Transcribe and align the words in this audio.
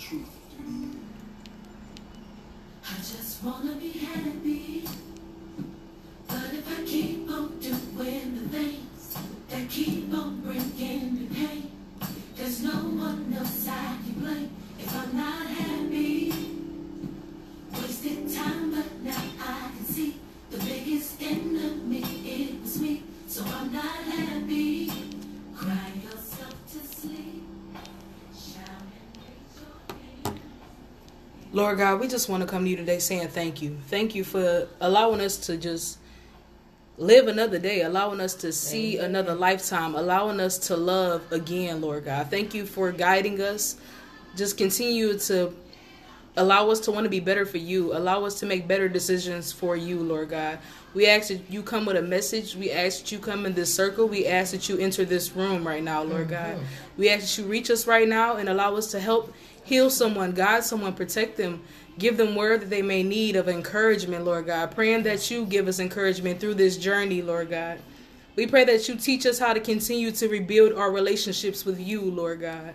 truth 0.00 0.30
to 0.56 0.62
you. 0.64 0.98
I 2.82 2.96
just 2.96 3.44
wanna 3.44 3.74
be 3.74 3.90
happy. 3.90 4.88
But 6.26 6.54
if 6.54 6.78
I 6.78 6.84
keep 6.84 7.30
on 7.30 7.58
doing 7.60 8.34
the 8.34 8.48
things 8.48 9.16
that 9.50 9.68
keep 9.68 10.12
on 10.14 10.40
bringing 10.40 11.14
me 11.14 11.28
pain, 11.34 11.69
Lord 31.70 31.78
God, 31.78 32.00
we 32.00 32.08
just 32.08 32.28
want 32.28 32.42
to 32.42 32.48
come 32.48 32.64
to 32.64 32.68
you 32.68 32.74
today 32.74 32.98
saying 32.98 33.28
thank 33.28 33.62
you. 33.62 33.78
Thank 33.86 34.16
you 34.16 34.24
for 34.24 34.66
allowing 34.80 35.20
us 35.20 35.36
to 35.46 35.56
just 35.56 35.98
live 36.98 37.28
another 37.28 37.60
day, 37.60 37.82
allowing 37.82 38.20
us 38.20 38.34
to 38.34 38.50
see 38.50 38.98
another 38.98 39.36
lifetime, 39.36 39.94
allowing 39.94 40.40
us 40.40 40.58
to 40.66 40.76
love 40.76 41.22
again, 41.30 41.80
Lord 41.80 42.06
God. 42.06 42.28
Thank 42.28 42.54
you 42.54 42.66
for 42.66 42.90
guiding 42.90 43.40
us. 43.40 43.76
Just 44.34 44.58
continue 44.58 45.16
to 45.16 45.54
allow 46.36 46.70
us 46.70 46.80
to 46.80 46.90
want 46.90 47.04
to 47.04 47.08
be 47.08 47.20
better 47.20 47.46
for 47.46 47.58
you, 47.58 47.96
allow 47.96 48.24
us 48.24 48.40
to 48.40 48.46
make 48.46 48.66
better 48.66 48.88
decisions 48.88 49.52
for 49.52 49.76
you, 49.76 50.00
Lord 50.00 50.30
God. 50.30 50.58
We 50.92 51.06
ask 51.06 51.28
that 51.28 51.48
you 51.48 51.62
come 51.62 51.86
with 51.86 51.96
a 51.96 52.02
message. 52.02 52.56
We 52.56 52.72
ask 52.72 53.02
that 53.02 53.12
you 53.12 53.20
come 53.20 53.46
in 53.46 53.54
this 53.54 53.72
circle. 53.72 54.08
We 54.08 54.26
ask 54.26 54.50
that 54.50 54.68
you 54.68 54.76
enter 54.78 55.04
this 55.04 55.36
room 55.36 55.64
right 55.64 55.84
now, 55.84 56.02
Lord 56.02 56.28
mm-hmm. 56.28 56.56
God. 56.56 56.66
We 56.96 57.10
ask 57.10 57.36
that 57.36 57.42
you 57.42 57.48
reach 57.48 57.70
us 57.70 57.86
right 57.86 58.08
now 58.08 58.38
and 58.38 58.48
allow 58.48 58.74
us 58.74 58.90
to 58.90 58.98
help 58.98 59.32
heal 59.70 59.88
someone, 59.88 60.32
guide 60.32 60.64
someone, 60.64 60.92
protect 60.92 61.36
them, 61.36 61.62
give 61.96 62.16
them 62.16 62.34
word 62.34 62.60
that 62.60 62.70
they 62.70 62.82
may 62.82 63.04
need 63.04 63.36
of 63.36 63.48
encouragement, 63.48 64.24
Lord 64.24 64.46
God. 64.46 64.72
Praying 64.72 65.04
that 65.04 65.30
you 65.30 65.46
give 65.46 65.68
us 65.68 65.78
encouragement 65.78 66.40
through 66.40 66.54
this 66.54 66.76
journey, 66.76 67.22
Lord 67.22 67.50
God. 67.50 67.78
We 68.34 68.48
pray 68.48 68.64
that 68.64 68.88
you 68.88 68.96
teach 68.96 69.24
us 69.26 69.38
how 69.38 69.52
to 69.52 69.60
continue 69.60 70.10
to 70.10 70.28
rebuild 70.28 70.72
our 70.72 70.90
relationships 70.90 71.64
with 71.64 71.78
you, 71.78 72.02
Lord 72.02 72.40
God. 72.40 72.74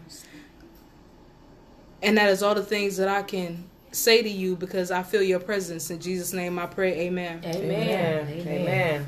And 2.01 2.17
that 2.17 2.29
is 2.29 2.41
all 2.41 2.55
the 2.55 2.63
things 2.63 2.95
that 2.95 3.09
I 3.09 3.23
can 3.23 3.65
say 3.91 4.21
to 4.21 4.29
you 4.29 4.55
because 4.55 4.89
I 4.89 5.03
feel 5.03 5.21
your 5.21 5.39
presence. 5.39 5.89
In 5.89 5.99
Jesus' 5.99 6.31
name 6.31 6.57
I 6.57 6.65
pray, 6.65 7.07
amen. 7.07 7.41
Amen. 7.43 8.27
Amen. 8.47 9.05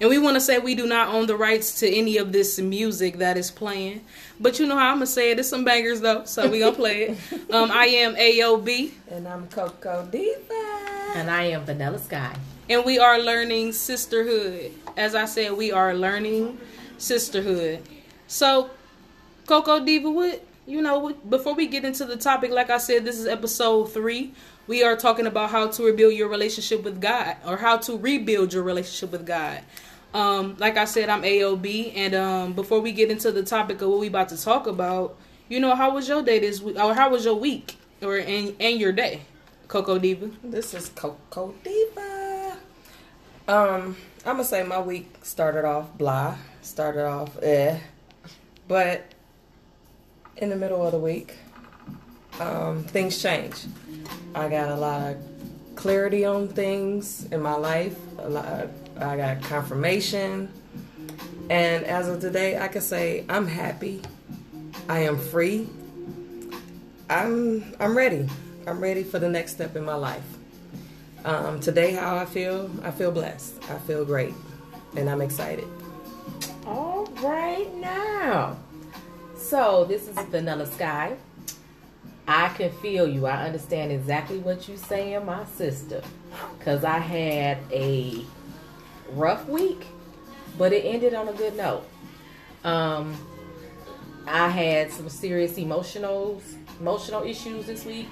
And 0.00 0.10
we 0.10 0.18
want 0.18 0.34
to 0.36 0.40
say 0.40 0.58
we 0.58 0.74
do 0.74 0.86
not 0.86 1.08
own 1.08 1.26
the 1.26 1.36
rights 1.36 1.80
to 1.80 1.88
any 1.88 2.18
of 2.18 2.30
this 2.32 2.58
music 2.58 3.16
that 3.18 3.36
is 3.38 3.50
playing. 3.50 4.04
But 4.38 4.58
you 4.58 4.66
know 4.66 4.76
how 4.76 4.90
I'm 4.90 4.96
going 4.98 5.06
to 5.06 5.12
say 5.12 5.30
it. 5.30 5.38
It's 5.38 5.48
some 5.48 5.64
bangers 5.64 6.02
though, 6.02 6.24
so 6.24 6.48
we 6.50 6.58
going 6.58 6.72
to 6.74 6.78
play 6.78 7.02
it. 7.02 7.18
Um, 7.54 7.70
I 7.70 7.86
am 7.86 8.14
AOB, 8.16 8.90
And 9.10 9.26
I'm 9.26 9.46
Coco 9.48 10.06
Diva. 10.10 11.12
And 11.14 11.30
I 11.30 11.44
am 11.44 11.64
Vanilla 11.64 11.98
Sky. 11.98 12.36
and 12.68 12.84
we 12.84 12.98
are 12.98 13.18
learning 13.18 13.72
sisterhood. 13.72 14.72
As 14.96 15.14
I 15.14 15.24
said, 15.24 15.52
we 15.52 15.72
are 15.72 15.94
learning 15.94 16.58
sisterhood. 16.98 17.82
So, 18.26 18.68
Coco 19.46 19.82
Diva, 19.84 20.10
what, 20.10 20.44
you 20.66 20.82
know, 20.82 21.14
before 21.28 21.54
we 21.54 21.66
get 21.68 21.84
into 21.84 22.04
the 22.04 22.16
topic, 22.16 22.50
like 22.50 22.68
I 22.68 22.78
said, 22.78 23.04
this 23.04 23.18
is 23.18 23.26
episode 23.26 23.92
three. 23.92 24.34
We 24.66 24.82
are 24.82 24.96
talking 24.96 25.26
about 25.26 25.50
how 25.50 25.68
to 25.68 25.84
rebuild 25.84 26.14
your 26.14 26.28
relationship 26.28 26.82
with 26.82 27.00
God 27.00 27.36
or 27.46 27.56
how 27.56 27.76
to 27.78 27.96
rebuild 27.96 28.52
your 28.52 28.64
relationship 28.64 29.12
with 29.12 29.24
God. 29.24 29.60
Um, 30.16 30.56
like 30.58 30.78
I 30.78 30.86
said, 30.86 31.10
I'm 31.10 31.20
AOB, 31.20 31.92
and 31.94 32.14
um, 32.14 32.52
before 32.54 32.80
we 32.80 32.90
get 32.90 33.10
into 33.10 33.30
the 33.30 33.42
topic 33.42 33.82
of 33.82 33.90
what 33.90 33.98
we 33.98 34.06
about 34.06 34.30
to 34.30 34.42
talk 34.42 34.66
about, 34.66 35.14
you 35.50 35.60
know, 35.60 35.74
how 35.74 35.92
was 35.92 36.08
your 36.08 36.22
day 36.22 36.38
this 36.38 36.58
week, 36.62 36.78
or 36.78 36.94
how 36.94 37.10
was 37.10 37.26
your 37.26 37.34
week, 37.34 37.76
or 38.00 38.16
and, 38.16 38.56
and 38.58 38.80
your 38.80 38.92
day, 38.92 39.20
Coco 39.68 39.98
Diva? 39.98 40.30
This 40.42 40.72
is 40.72 40.88
Coco 40.88 41.54
Diva. 41.62 42.56
Um, 43.46 43.94
I'm 44.24 44.36
gonna 44.36 44.44
say 44.44 44.62
my 44.62 44.80
week 44.80 45.18
started 45.20 45.66
off 45.66 45.98
blah, 45.98 46.38
started 46.62 47.06
off 47.06 47.36
eh, 47.42 47.78
but 48.66 49.04
in 50.38 50.48
the 50.48 50.56
middle 50.56 50.82
of 50.82 50.92
the 50.92 50.98
week, 50.98 51.34
um, 52.40 52.84
things 52.84 53.20
change. 53.20 53.66
I 54.34 54.48
got 54.48 54.70
a 54.70 54.76
lot 54.76 55.10
of 55.10 55.18
clarity 55.74 56.24
on 56.24 56.48
things 56.48 57.26
in 57.30 57.42
my 57.42 57.56
life. 57.56 57.98
A 58.18 58.30
lot, 58.30 58.70
I 58.98 59.16
got 59.16 59.42
confirmation, 59.42 60.48
and 61.50 61.84
as 61.84 62.08
of 62.08 62.20
today, 62.20 62.58
I 62.58 62.68
can 62.68 62.80
say 62.80 63.24
I'm 63.28 63.46
happy. 63.46 64.02
I 64.88 65.00
am 65.00 65.18
free. 65.18 65.68
I'm 67.08 67.74
I'm 67.78 67.96
ready. 67.96 68.28
I'm 68.66 68.80
ready 68.80 69.04
for 69.04 69.18
the 69.18 69.28
next 69.28 69.52
step 69.52 69.76
in 69.76 69.84
my 69.84 69.94
life. 69.94 70.24
Um, 71.24 71.60
today, 71.60 71.92
how 71.92 72.16
I 72.16 72.24
feel, 72.24 72.70
I 72.82 72.90
feel 72.90 73.10
blessed. 73.10 73.54
I 73.70 73.78
feel 73.78 74.04
great, 74.04 74.34
and 74.96 75.10
I'm 75.10 75.20
excited. 75.20 75.66
All 76.64 77.06
right 77.22 77.72
now. 77.76 78.56
So 79.36 79.84
this 79.84 80.08
is 80.08 80.16
Vanilla 80.30 80.66
Sky. 80.66 81.16
I 82.28 82.48
can 82.48 82.72
feel 82.72 83.06
you. 83.06 83.26
I 83.26 83.44
understand 83.44 83.92
exactly 83.92 84.38
what 84.38 84.66
you're 84.68 84.76
saying, 84.76 85.24
my 85.24 85.44
sister. 85.44 86.02
Cause 86.60 86.82
I 86.82 86.98
had 86.98 87.58
a 87.70 88.24
rough 89.12 89.48
week, 89.48 89.86
but 90.58 90.72
it 90.72 90.84
ended 90.84 91.14
on 91.14 91.28
a 91.28 91.32
good 91.32 91.56
note. 91.56 91.84
Um, 92.64 93.16
I 94.26 94.48
had 94.48 94.90
some 94.90 95.08
serious 95.08 95.56
emotional 95.56 96.40
emotional 96.80 97.22
issues 97.22 97.66
this 97.66 97.84
week, 97.84 98.08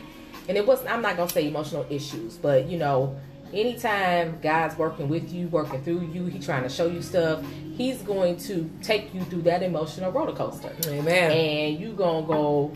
and 0.48 0.56
it 0.56 0.66
wasn't. 0.66 0.90
I'm 0.90 1.02
not 1.02 1.16
gonna 1.16 1.30
say 1.30 1.48
emotional 1.48 1.86
issues, 1.90 2.36
but 2.36 2.66
you 2.66 2.78
know, 2.78 3.16
anytime 3.52 4.38
God's 4.40 4.76
working 4.78 5.08
with 5.08 5.32
you, 5.32 5.48
working 5.48 5.82
through 5.82 6.08
you, 6.12 6.26
He 6.26 6.38
trying 6.38 6.62
to 6.62 6.68
show 6.68 6.86
you 6.86 7.02
stuff. 7.02 7.44
He's 7.76 7.98
going 8.02 8.36
to 8.38 8.70
take 8.82 9.12
you 9.12 9.22
through 9.24 9.42
that 9.42 9.62
emotional 9.62 10.12
roller 10.12 10.34
coaster, 10.34 10.72
Amen. 10.86 11.32
and 11.32 11.80
you 11.80 11.92
gonna 11.92 12.26
go 12.26 12.72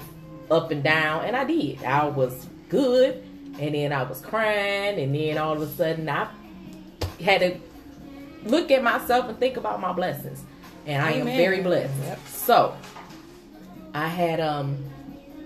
up 0.51 0.71
and 0.71 0.83
down. 0.83 1.25
And 1.25 1.37
I 1.37 1.45
did. 1.45 1.85
I 1.85 2.09
was 2.09 2.49
good, 2.69 3.23
and 3.61 3.75
then 3.75 3.93
I 3.93 4.03
was 4.03 4.21
crying, 4.21 4.99
and 4.99 5.15
then 5.15 5.39
all 5.39 5.55
of 5.55 5.63
a 5.63 5.69
sudden 5.69 6.09
I 6.09 6.29
had 7.21 7.41
to 7.41 7.61
look 8.45 8.71
at 8.71 8.83
myself 8.83 9.29
and 9.29 9.39
think 9.39 9.57
about 9.57 9.81
my 9.81 9.93
blessings. 9.93 10.43
And 10.87 11.03
I 11.03 11.13
am 11.13 11.27
very 11.27 11.61
blessed. 11.61 11.95
Yep. 12.03 12.27
So 12.27 12.77
I 13.95 14.09
had 14.09 14.41
um 14.41 14.83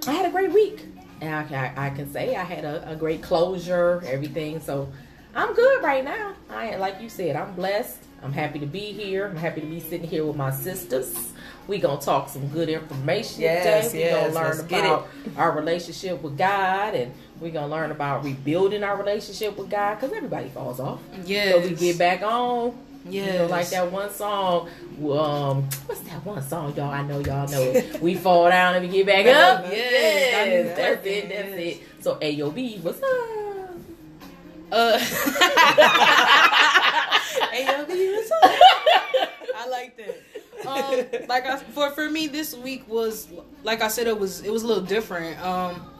I 0.06 0.12
had 0.12 0.26
a 0.26 0.30
great 0.30 0.53
week. 0.53 0.86
And 1.20 1.32
I, 1.32 1.72
I, 1.76 1.86
I 1.86 1.91
can 1.91 2.12
say 2.12 2.34
I 2.34 2.42
had 2.42 2.64
a, 2.64 2.91
a 2.91 2.97
great 2.97 3.22
closure, 3.22 4.03
everything. 4.06 4.60
So 4.60 4.88
I'm 5.34 5.54
good 5.54 5.82
right 5.82 6.04
now. 6.04 6.34
I 6.50 6.76
like 6.76 7.00
you 7.00 7.08
said, 7.08 7.36
I'm 7.36 7.54
blessed. 7.54 7.98
I'm 8.22 8.32
happy 8.32 8.58
to 8.60 8.66
be 8.66 8.92
here. 8.92 9.26
I'm 9.26 9.36
happy 9.36 9.60
to 9.60 9.66
be 9.66 9.80
sitting 9.80 10.09
here 10.09 10.24
with 10.24 10.36
my 10.36 10.50
sisters. 10.50 11.32
We 11.69 11.78
gonna 11.78 12.00
talk 12.00 12.28
some 12.28 12.48
good 12.48 12.69
information 12.69 13.42
Yes, 13.42 13.92
today. 13.92 13.98
We 13.98 14.04
yes, 14.04 14.34
gonna 14.34 14.48
learn 14.48 14.60
about 14.66 15.09
our 15.36 15.53
relationship 15.53 16.22
with 16.22 16.36
God, 16.36 16.94
and 16.94 17.12
we 17.42 17.50
gonna 17.50 17.69
learn 17.69 17.91
about 17.91 18.25
rebuilding 18.25 18.84
our 18.84 18.97
relationship 18.97 19.58
with 19.58 19.69
God 19.69 19.97
because 19.97 20.12
everybody 20.16 20.48
falls 20.48 20.80
off. 20.80 21.00
Yeah. 21.25 21.53
So 21.53 21.60
we 21.60 21.75
get 21.75 21.98
back 21.98 22.22
on. 22.22 22.78
You 23.04 23.26
know, 23.26 23.47
like 23.47 23.69
that 23.70 23.91
one 23.91 24.10
song. 24.12 24.69
Um, 24.98 25.69
what's 25.86 26.00
that 26.03 26.25
one 26.25 26.41
song, 26.41 26.72
y'all? 26.76 26.92
I 26.92 27.03
know 27.03 27.19
y'all 27.19 27.48
know 27.48 27.60
it. 27.60 28.00
We 28.00 28.14
fall 28.14 28.48
down 28.48 28.76
and 28.76 28.86
we 28.86 28.92
get 28.92 29.06
back 29.06 29.26
up. 29.26 29.64
Yes, 29.72 30.47
yes, 30.47 30.76
that's 30.76 31.04
it. 31.06 31.28
That's 31.28 31.48
it. 31.48 31.82
So 32.00 32.14
AOB, 32.16 32.80
what's 32.82 33.03
up? 33.03 33.08
Uh, 34.70 34.98
baby, 37.86 38.12
what's 38.12 38.30
up? 38.30 38.42
I 39.56 39.69
like 39.69 39.97
that. 39.97 40.66
Um, 40.66 41.26
like 41.28 41.47
I, 41.47 41.56
for 41.56 41.91
for 41.91 42.09
me, 42.09 42.28
this 42.28 42.54
week 42.54 42.88
was 42.88 43.28
like 43.64 43.82
I 43.82 43.88
said, 43.88 44.06
it 44.06 44.19
was 44.19 44.42
it 44.42 44.50
was 44.50 44.62
a 44.62 44.66
little 44.66 44.84
different. 44.84 45.41
Um, 45.44 45.91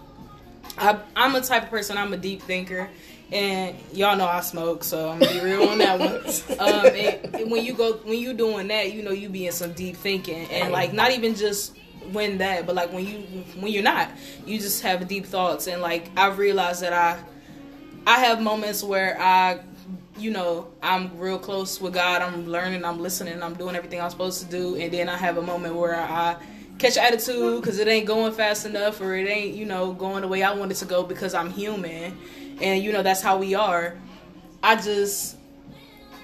I 0.79 0.99
I'm 1.15 1.35
a 1.35 1.41
type 1.41 1.65
of 1.65 1.71
person. 1.71 1.99
I'm 1.99 2.13
a 2.13 2.17
deep 2.17 2.43
thinker, 2.43 2.89
and 3.31 3.77
y'all 3.93 4.17
know 4.17 4.27
I 4.27 4.41
smoke, 4.41 4.85
so 4.85 5.11
I'm 5.11 5.19
gonna 5.19 5.33
be 5.33 5.41
real 5.41 5.69
on 5.69 5.79
that 5.79 5.99
one. 5.99 6.13
Um, 6.59 6.87
and, 6.87 7.35
and 7.35 7.51
when 7.51 7.65
you 7.65 7.75
go 7.75 7.95
when 7.95 8.19
you 8.19 8.35
doing 8.35 8.69
that, 8.69 8.93
you 8.93 9.03
know 9.03 9.11
you 9.11 9.29
be 9.29 9.47
in 9.47 9.53
some 9.53 9.73
deep 9.73 9.97
thinking, 9.97 10.49
and 10.51 10.73
like 10.73 10.93
not 10.93 11.11
even 11.13 11.35
just 11.35 11.77
when 12.13 12.39
that, 12.39 12.67
but 12.67 12.75
like 12.75 12.93
when 12.93 13.07
you 13.07 13.19
when 13.59 13.73
you're 13.73 13.83
not, 13.83 14.11
you 14.47 14.59
just 14.59 14.83
have 14.83 15.07
deep 15.09 15.27
thoughts, 15.27 15.67
and 15.67 15.83
like 15.83 16.11
I've 16.17 16.39
realized 16.39 16.83
that 16.83 16.93
I 16.93 17.23
I 18.07 18.19
have 18.21 18.41
moments 18.41 18.83
where 18.83 19.21
I, 19.21 19.61
you 20.19 20.31
know, 20.31 20.69
I'm 20.83 21.17
real 21.19 21.39
close 21.39 21.81
with 21.81 21.95
God. 21.95 22.21
I'm 22.23 22.47
learning, 22.47 22.85
I'm 22.85 23.01
listening, 23.01 23.43
I'm 23.43 23.55
doing 23.55 23.77
everything 23.77 24.01
I'm 24.01 24.11
supposed 24.11 24.43
to 24.43 24.51
do, 24.51 24.77
and 24.77 24.93
then 24.93 25.09
I 25.09 25.17
have 25.17 25.37
a 25.37 25.43
moment 25.43 25.75
where 25.77 25.97
I 25.97 26.37
catch 26.83 26.97
attitude 26.99 27.61
because 27.63 27.79
it 27.79 27.89
ain't 27.89 28.07
going 28.07 28.33
fast 28.33 28.67
enough 28.67 29.01
or 29.01 29.15
it 29.15 29.29
ain't, 29.29 29.55
you 29.55 29.65
know, 29.65 29.93
going 29.93 30.21
the 30.23 30.29
way 30.29 30.43
I 30.43 30.53
want 30.53 30.71
it 30.73 30.75
to 30.77 30.85
go 30.85 31.03
because 31.03 31.33
I'm 31.35 31.51
human, 31.51 32.19
and 32.61 32.83
you 32.83 32.93
know 32.93 33.03
that's 33.03 33.23
how 33.23 33.39
we 33.39 33.55
are. 33.55 33.95
I 34.63 34.77
just 34.77 35.37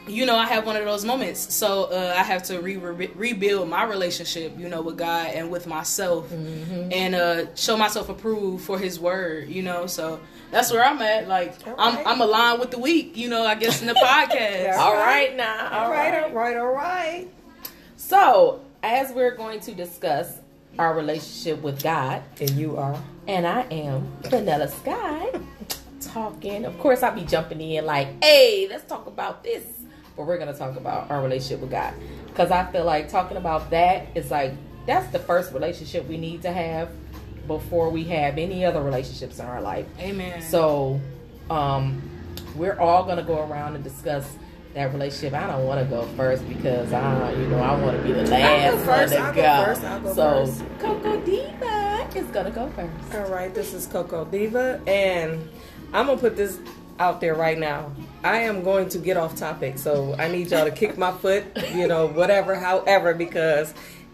you 0.07 0.25
know, 0.25 0.37
I 0.37 0.47
have 0.47 0.65
one 0.65 0.75
of 0.75 0.87
those 0.87 1.05
moments. 1.05 1.53
So 1.55 1.85
uh, 1.93 2.15
I 2.17 2.23
have 2.23 2.43
to 2.45 2.61
re- 2.63 2.79
re- 2.79 3.11
rebuild 3.15 3.69
my 3.69 3.85
relationship, 3.85 4.59
you 4.59 4.67
know, 4.71 4.81
with 4.81 4.97
God 4.97 5.27
and 5.35 5.51
with 5.51 5.67
myself, 5.67 6.31
Mm-hmm. 6.31 6.93
and 6.93 7.15
uh, 7.15 7.55
show 7.57 7.77
myself 7.77 8.09
approved 8.09 8.65
for 8.65 8.79
His 8.79 8.99
word. 8.99 9.49
You 9.51 9.63
know, 9.63 9.87
so 9.87 10.19
that's 10.51 10.73
where 10.73 10.83
I'm 10.83 11.03
at. 11.03 11.29
Like 11.29 11.53
All 11.67 11.75
I'm. 11.79 12.07
I'm 12.07 12.21
aligned 12.23 12.59
with 12.59 12.71
the 12.71 12.79
week. 12.79 13.19
You 13.19 13.29
know, 13.29 13.45
I 13.45 13.55
guess 13.55 13.83
in 13.83 13.87
the 13.87 13.93
podcast. 13.95 14.75
All 14.79 14.87
All 14.89 14.95
right. 14.95 15.29
right 15.29 15.37
now. 15.37 15.83
all 15.85 15.91
right, 15.91 16.23
all 16.25 16.31
right, 16.31 16.57
all 16.57 16.73
right. 16.73 17.29
So, 17.97 18.63
as 18.83 19.13
we're 19.13 19.35
going 19.37 19.61
to 19.61 19.75
discuss 19.75 20.39
our 20.79 20.95
relationship 20.95 21.63
with 21.63 21.83
God, 21.83 22.23
And 22.41 22.51
you 22.51 22.77
are. 22.77 22.97
and 23.27 23.47
I 23.47 23.63
am 23.71 24.07
Vanilla 24.23 24.69
Sky 24.69 25.33
talking. 26.01 26.65
Of 26.65 26.79
course, 26.79 27.03
I'll 27.03 27.15
be 27.15 27.25
jumping 27.25 27.61
in 27.61 27.85
like, 27.85 28.23
hey, 28.23 28.67
let's 28.71 28.85
talk 28.85 29.07
about 29.07 29.43
this. 29.43 29.65
But 30.17 30.27
we're 30.27 30.39
going 30.39 30.53
to 30.53 30.59
talk 30.59 30.77
about 30.77 31.11
our 31.11 31.23
relationship 31.23 31.61
with 31.61 31.71
God. 31.71 31.95
Because 32.27 32.51
I 32.51 32.65
feel 32.71 32.85
like 32.85 33.09
talking 33.09 33.37
about 33.37 33.71
that 33.71 34.07
is 34.15 34.31
like, 34.31 34.55
that's 34.87 35.11
the 35.13 35.19
first 35.19 35.53
relationship 35.53 36.07
we 36.09 36.17
need 36.17 36.43
to 36.43 36.53
have 36.53 36.91
before 37.47 37.91
we 37.91 38.05
have 38.05 38.39
any 38.39 38.65
other 38.65 38.83
relationships 38.83 39.39
in 39.39 39.47
our 39.47 39.61
life. 39.61 39.87
Amen. 39.99 40.43
So, 40.43 41.01
um, 41.51 42.03
we're 42.57 42.79
all 42.79 43.05
gonna 43.05 43.23
go 43.23 43.43
around 43.47 43.75
and 43.75 43.85
discuss 43.85 44.29
that 44.79 44.93
relationship. 44.93 45.35
I 45.35 45.47
don't 45.47 45.67
want 45.67 45.81
to 45.81 45.87
go 45.95 46.03
first 46.17 46.47
because 46.49 46.93
I, 46.93 47.33
you 47.33 47.47
know, 47.49 47.59
I 47.59 47.81
want 47.81 47.97
to 47.97 48.03
be 48.03 48.13
the 48.13 48.25
last 48.27 48.77
one 48.77 48.85
first, 48.85 49.13
to 49.13 49.19
I'll 49.19 49.35
go. 49.35 49.43
go 49.43 49.65
first, 49.65 49.85
I'll 49.85 50.01
go 50.01 50.15
so, 50.15 50.47
first. 50.47 50.63
Coco 50.79 51.21
Diva 51.21 52.09
is 52.15 52.27
gonna 52.29 52.51
go 52.51 52.69
first. 52.71 53.15
All 53.15 53.31
right, 53.31 53.55
this 53.55 53.75
is 53.75 53.87
Coco 53.87 54.25
Diva, 54.25 54.81
and 54.87 55.49
I'm 55.93 56.07
gonna 56.07 56.19
put 56.19 56.37
this 56.37 56.59
out 56.99 57.21
there 57.21 57.35
right 57.35 57.59
now. 57.59 57.93
I 58.25 58.39
am 58.41 58.63
going 58.65 58.89
to 58.91 58.99
get 58.99 59.17
off 59.17 59.37
topic, 59.37 59.79
so 59.79 60.15
I 60.19 60.29
need 60.29 60.51
y'all 60.51 60.65
to 60.65 60.71
kick 60.71 60.99
my 60.99 61.13
foot, 61.13 61.45
you 61.75 61.87
know, 61.87 62.07
whatever, 62.09 62.55
however, 62.55 63.15
because 63.15 63.73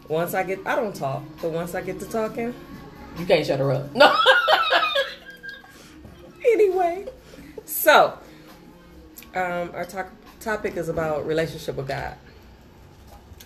once 0.08 0.34
I 0.34 0.42
get, 0.42 0.60
I 0.66 0.76
don't 0.76 0.94
talk, 0.94 1.22
but 1.40 1.50
once 1.50 1.74
I 1.74 1.80
get 1.80 1.98
to 2.00 2.06
talking, 2.06 2.54
You 3.18 3.26
can't 3.26 3.46
shut 3.46 3.60
her 3.60 3.72
up. 3.72 3.94
No. 3.94 4.14
anyway. 6.46 7.06
So, 7.64 8.18
um, 9.34 9.70
our 9.72 9.84
talk, 9.84 10.10
topic 10.44 10.76
is 10.76 10.90
about 10.90 11.26
relationship 11.26 11.74
with 11.74 11.88
God. 11.88 12.16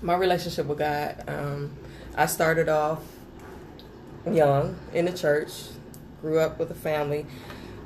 My 0.02 0.16
relationship 0.16 0.66
with 0.66 0.78
God. 0.78 1.22
Um, 1.28 1.76
I 2.16 2.26
started 2.26 2.68
off 2.68 3.00
young 4.30 4.76
in 4.92 5.04
the 5.04 5.12
church, 5.12 5.52
grew 6.20 6.40
up 6.40 6.58
with 6.58 6.70
a 6.72 6.74
family. 6.74 7.24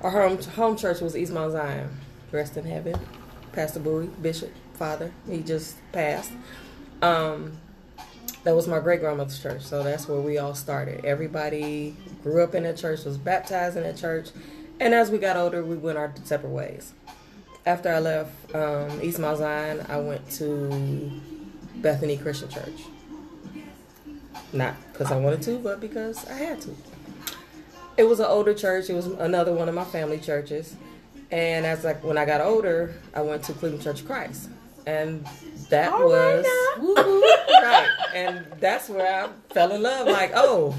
Our 0.02 0.10
home 0.10 0.42
home 0.42 0.76
church 0.76 1.00
was 1.00 1.14
East 1.14 1.32
Mount 1.32 1.52
Zion. 1.52 1.90
Rest 2.32 2.56
in 2.56 2.64
heaven, 2.64 2.98
Pastor 3.52 3.80
Bowie, 3.80 4.06
Bishop, 4.06 4.50
Father. 4.72 5.12
He 5.28 5.42
just 5.42 5.76
passed. 5.92 6.32
Um, 7.02 7.58
that 8.44 8.56
was 8.56 8.66
my 8.66 8.80
great 8.80 9.00
grandmother's 9.00 9.40
church, 9.40 9.62
so 9.62 9.82
that's 9.82 10.08
where 10.08 10.20
we 10.20 10.38
all 10.38 10.54
started. 10.54 11.04
Everybody 11.04 11.94
grew 12.22 12.42
up 12.42 12.54
in 12.54 12.62
that 12.62 12.78
church, 12.78 13.04
was 13.04 13.18
baptized 13.18 13.76
in 13.76 13.82
that 13.82 13.98
church, 13.98 14.30
and 14.80 14.94
as 14.94 15.10
we 15.10 15.18
got 15.18 15.36
older, 15.36 15.62
we 15.62 15.76
went 15.76 15.98
our 15.98 16.12
separate 16.24 16.50
ways. 16.50 16.94
After 17.64 17.92
I 17.92 18.00
left 18.00 18.54
um, 18.54 19.00
East 19.02 19.18
Mount 19.18 19.38
Zion, 19.38 19.86
I 19.88 19.98
went 19.98 20.28
to 20.32 21.20
Bethany 21.76 22.16
Christian 22.16 22.48
Church. 22.48 22.82
Not 24.52 24.74
because 24.92 25.10
I 25.12 25.18
wanted 25.18 25.42
to, 25.42 25.58
but 25.58 25.80
because 25.80 26.26
I 26.28 26.34
had 26.34 26.60
to. 26.62 26.76
It 27.96 28.04
was 28.04 28.20
an 28.20 28.26
older 28.26 28.54
church. 28.54 28.90
It 28.90 28.94
was 28.94 29.06
another 29.06 29.52
one 29.52 29.68
of 29.68 29.74
my 29.74 29.84
family 29.84 30.18
churches. 30.18 30.76
And 31.30 31.64
as 31.64 31.84
like 31.84 32.02
when 32.04 32.18
I 32.18 32.24
got 32.24 32.40
older, 32.40 32.94
I 33.14 33.22
went 33.22 33.42
to 33.44 33.52
Cleveland 33.54 33.82
Church 33.82 34.00
of 34.00 34.06
Christ, 34.06 34.50
and 34.86 35.26
that 35.70 35.92
All 35.92 36.00
right 36.00 36.36
was. 36.36 36.46
Woo-hoo. 36.78 37.22
right. 37.62 37.88
And 38.14 38.44
that's 38.60 38.90
where 38.90 39.24
I 39.24 39.28
fell 39.54 39.72
in 39.72 39.82
love. 39.82 40.08
Like, 40.08 40.32
oh, 40.34 40.74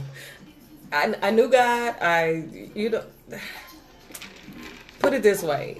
I, 0.92 1.16
I 1.24 1.32
knew 1.32 1.50
God. 1.50 1.96
I, 2.00 2.46
you 2.76 2.90
know, 2.92 3.04
put 5.00 5.14
it 5.14 5.24
this 5.24 5.42
way, 5.42 5.80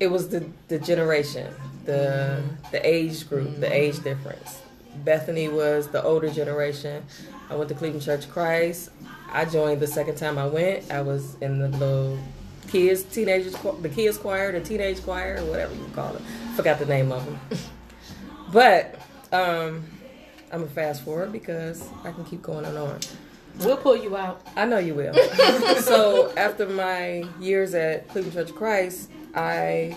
it 0.00 0.08
was 0.08 0.28
the 0.28 0.46
the 0.68 0.78
generation, 0.78 1.52
the 1.84 2.42
the 2.70 2.86
age 2.86 3.28
group, 3.28 3.60
the 3.60 3.72
age 3.72 4.02
difference. 4.02 4.62
Bethany 5.04 5.48
was 5.48 5.88
the 5.88 6.02
older 6.02 6.30
generation. 6.30 7.04
I 7.50 7.56
went 7.56 7.68
to 7.68 7.74
Cleveland 7.74 8.02
Church 8.02 8.24
of 8.24 8.30
Christ. 8.32 8.90
I 9.32 9.44
joined 9.44 9.80
the 9.80 9.86
second 9.86 10.16
time 10.16 10.38
I 10.38 10.46
went. 10.46 10.90
I 10.90 11.02
was 11.02 11.36
in 11.40 11.58
the 11.58 11.68
little 11.68 12.18
kids, 12.68 13.02
teenagers, 13.02 13.54
the 13.82 13.88
kids 13.88 14.18
choir, 14.18 14.52
the 14.52 14.60
teenage 14.60 15.02
choir, 15.02 15.36
or 15.40 15.44
whatever 15.44 15.74
you 15.74 15.86
call 15.94 16.14
it. 16.16 16.22
Forgot 16.56 16.78
the 16.78 16.86
name 16.86 17.12
of 17.12 17.24
them. 17.24 17.38
But 18.52 18.94
um, 19.32 19.84
I'm 20.52 20.60
gonna 20.60 20.66
fast 20.68 21.02
forward 21.04 21.32
because 21.32 21.88
I 22.04 22.12
can 22.12 22.24
keep 22.24 22.42
going 22.42 22.64
and 22.64 22.78
on. 22.78 23.00
We'll 23.58 23.76
pull 23.76 23.96
you 23.96 24.16
out. 24.16 24.40
I 24.54 24.66
know 24.66 24.78
you 24.78 24.94
will. 24.94 25.14
so 25.80 26.32
after 26.36 26.68
my 26.68 27.24
years 27.40 27.74
at 27.74 28.08
Cleveland 28.08 28.34
Church 28.34 28.50
of 28.50 28.56
Christ, 28.56 29.10
I 29.36 29.94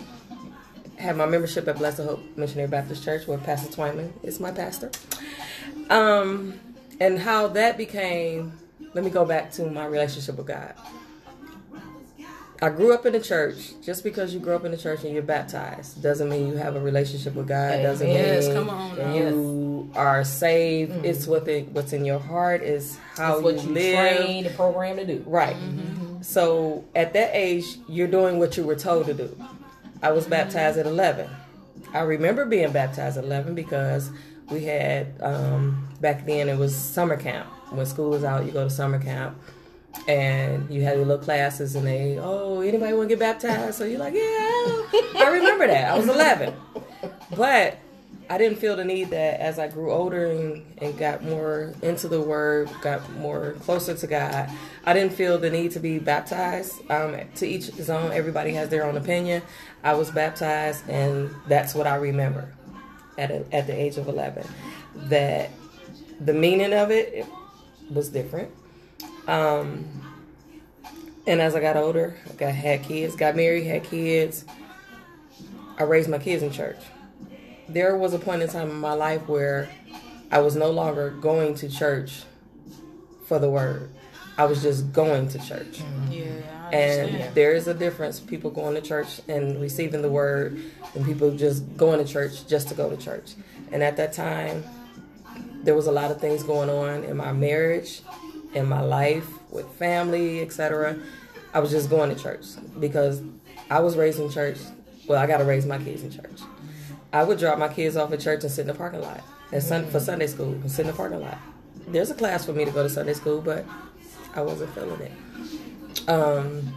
have 0.98 1.16
my 1.16 1.26
membership 1.26 1.68
at 1.68 1.78
Blessed 1.78 2.00
Hope 2.00 2.38
Missionary 2.38 2.68
Baptist 2.68 3.04
Church, 3.04 3.26
where 3.26 3.38
Pastor 3.38 3.72
Twyman 3.74 4.12
is 4.22 4.40
my 4.40 4.52
pastor. 4.52 4.92
Um, 5.90 6.60
and 7.00 7.18
how 7.18 7.48
that 7.48 7.78
became. 7.78 8.54
Let 8.94 9.04
me 9.04 9.10
go 9.10 9.24
back 9.24 9.52
to 9.54 9.70
my 9.70 9.86
relationship 9.86 10.36
with 10.36 10.48
God. 10.48 10.74
I 12.62 12.70
grew 12.70 12.94
up 12.94 13.06
in 13.06 13.14
the 13.14 13.22
church. 13.22 13.72
Just 13.82 14.04
because 14.04 14.34
you 14.34 14.40
grew 14.40 14.56
up 14.56 14.66
in 14.66 14.72
the 14.72 14.78
church 14.78 15.04
and 15.06 15.14
you're 15.14 15.24
baptized 15.24 16.04
doesn't 16.04 16.28
mean 16.28 16.48
you 16.48 16.56
have 16.56 16.76
a 16.76 16.82
relationship 16.82 17.36
with 17.36 17.48
God. 17.48 17.82
Doesn't 17.82 18.06
mean 18.06 18.54
come 18.54 18.70
on 18.70 18.98
now. 18.98 19.14
you 19.14 19.92
are 19.96 20.26
saved. 20.26 21.06
It's 21.06 21.26
what 21.26 21.46
the, 21.46 21.62
what's 21.64 21.94
in 21.94 22.04
your 22.04 22.20
heart. 22.20 22.62
Is 22.62 22.98
how 23.16 23.34
That's 23.40 23.44
what 23.44 23.64
you 23.64 23.70
live. 23.72 24.18
trained 24.18 24.48
and 24.48 24.56
programmed 24.56 25.00
to 25.00 25.06
do. 25.06 25.24
Right. 25.26 25.56
So 26.22 26.86
at 26.96 27.14
that 27.14 27.32
age, 27.34 27.66
you're 27.88 28.08
doing 28.08 28.40
what 28.40 28.58
you 28.58 28.64
were 28.64 28.76
told 28.76 29.06
to 29.08 29.14
do. 29.14 29.36
I 30.02 30.12
was 30.12 30.28
baptized 30.28 30.78
at 30.78 30.86
11. 30.86 31.30
I 31.94 32.02
remember 32.02 32.46
being 32.46 32.72
baptized 32.72 33.18
at 33.18 33.24
11 33.24 33.56
because 33.56 34.12
we 34.50 34.64
had, 34.64 35.14
um, 35.22 35.88
back 36.02 36.26
then 36.26 36.50
it 36.50 36.58
was 36.58 36.76
summer 36.76 37.18
camp. 37.18 37.48
When 37.72 37.86
school 37.86 38.10
was 38.10 38.24
out, 38.24 38.46
you 38.46 38.52
go 38.52 38.64
to 38.64 38.70
summer 38.70 39.00
camp 39.00 39.38
and 40.08 40.70
you 40.70 40.82
had 40.82 40.98
your 40.98 41.06
little 41.06 41.24
classes 41.24 41.76
and 41.76 41.86
they, 41.86 42.18
oh, 42.20 42.62
anybody 42.62 42.94
want 42.94 43.10
to 43.10 43.16
get 43.16 43.20
baptized? 43.20 43.78
So 43.78 43.86
you're 43.86 44.00
like, 44.00 44.14
yeah. 44.14 44.22
I 44.22 45.30
remember 45.34 45.68
that. 45.68 45.92
I 45.92 45.98
was 45.98 46.08
11. 46.08 46.54
But 47.36 47.78
I 48.30 48.38
didn't 48.38 48.60
feel 48.60 48.76
the 48.76 48.86
need 48.86 49.10
that 49.10 49.40
as 49.40 49.58
I 49.58 49.68
grew 49.68 49.92
older 49.92 50.28
and, 50.28 50.64
and 50.78 50.96
got 50.96 51.24
more 51.24 51.74
into 51.82 52.08
the 52.08 52.22
word, 52.22 52.70
got 52.80 53.10
more 53.14 53.54
closer 53.62 53.96
to 53.96 54.08
God, 54.08 54.52
I 54.86 54.94
didn't 54.94 55.14
feel 55.14 55.40
the 55.40 55.50
need 55.50 55.72
to 55.72 55.80
be 55.80 55.98
baptized. 55.98 56.74
Um, 56.92 57.18
to 57.36 57.48
each 57.48 57.68
his 57.68 57.90
own, 57.90 58.12
everybody 58.12 58.52
has 58.52 58.70
their 58.70 58.86
own 58.86 58.98
opinion. 58.98 59.42
I 59.84 59.96
was 59.96 60.12
baptized, 60.12 60.88
and 60.88 61.32
that's 61.48 61.74
what 61.74 61.88
I 61.88 61.96
remember 61.96 62.54
at, 63.18 63.32
a, 63.32 63.44
at 63.52 63.66
the 63.66 63.74
age 63.74 63.98
of 63.98 64.08
11. 64.08 64.48
That 65.10 65.50
the 66.20 66.34
meaning 66.34 66.74
of 66.74 66.92
it, 66.92 67.12
it 67.12 67.26
was 67.90 68.10
different. 68.10 68.52
Um, 69.28 69.88
and 71.26 71.42
as 71.42 71.56
I 71.56 71.62
got 71.62 71.78
older, 71.78 72.16
I 72.30 72.34
got, 72.34 72.54
had 72.54 72.84
kids, 72.84 73.16
got 73.16 73.36
married, 73.36 73.66
had 73.66 73.86
kids. 73.86 74.46
I 75.80 75.84
raised 75.84 76.10
my 76.10 76.20
kids 76.20 76.44
in 76.44 76.52
church 76.52 76.78
there 77.70 77.96
was 77.98 78.14
a 78.14 78.20
point 78.20 78.42
in 78.42 78.50
time 78.50 78.70
in 78.70 78.80
my 78.80 78.94
life 78.94 79.28
where 79.28 79.70
I 80.32 80.40
was 80.40 80.56
no 80.56 80.72
longer 80.72 81.10
going 81.12 81.56
to 81.56 81.70
church 81.70 82.24
for 83.26 83.40
the 83.40 83.50
word. 83.50 83.92
I 84.38 84.46
was 84.46 84.62
just 84.62 84.94
going 84.94 85.28
to 85.30 85.40
church. 85.40 85.82
Yeah, 86.10 86.26
I 86.64 86.74
And 86.74 87.36
there 87.36 87.54
is 87.54 87.68
a 87.68 87.74
difference 87.74 88.20
people 88.20 88.52
going 88.52 88.76
to 88.76 88.82
church 88.82 89.22
and 89.28 89.60
receiving 89.60 90.02
the 90.02 90.10
word 90.10 90.64
and 90.96 91.06
people 91.06 91.36
just 91.36 91.76
going 91.78 92.04
to 92.04 92.12
church 92.12 92.48
just 92.48 92.70
to 92.70 92.74
go 92.74 92.90
to 92.90 92.98
church. 92.98 93.34
And 93.72 93.84
at 93.84 93.98
that 93.98 94.14
time, 94.14 94.64
there 95.64 95.76
was 95.76 95.88
a 95.88 95.92
lot 95.92 96.10
of 96.10 96.22
things 96.22 96.44
going 96.44 96.70
on 96.70 97.04
in 97.04 97.18
my 97.18 97.34
marriage, 97.34 98.02
in 98.54 98.68
my 98.68 98.82
life, 98.82 99.28
with 99.52 99.68
family, 99.74 100.42
etc. 100.42 100.98
I 101.54 101.60
was 101.60 101.72
just 101.72 101.90
going 101.90 102.16
to 102.16 102.22
church 102.22 102.46
because 102.80 103.22
I 103.70 103.80
was 103.80 103.98
raised 103.98 104.20
in 104.20 104.30
church. 104.32 104.58
Well, 105.08 105.20
I 105.20 105.28
got 105.28 105.40
to 105.40 105.44
raise 105.44 105.66
my 105.66 105.80
kids 105.80 106.04
in 106.04 106.12
church. 106.12 106.40
I 107.12 107.24
would 107.24 107.40
drop 107.40 107.58
my 107.58 107.68
kids 107.68 107.98
off 107.98 108.14
at 108.14 108.20
church 108.20 108.44
and 108.44 108.52
sit 108.52 108.62
in 108.62 108.68
the 108.68 108.74
parking 108.74 109.02
lot 109.02 109.22
and 109.52 109.64
sun, 109.64 109.88
for 109.88 110.00
Sunday 110.00 110.28
school 110.28 110.54
and 110.54 110.72
sit 110.72 110.82
in 110.82 110.88
the 110.88 110.94
parking 110.94 111.22
lot. 111.22 111.38
There's 111.88 112.12
a 112.12 112.16
class 112.16 112.46
for 112.46 112.54
me 112.54 112.66
to 112.66 112.72
go 112.72 112.84
to 112.84 112.90
Sunday 112.90 113.14
school, 113.14 113.42
but 113.42 113.66
I 114.36 114.42
wasn't 114.42 114.74
feeling 114.76 115.02
it. 115.02 116.10
Um, 116.10 116.74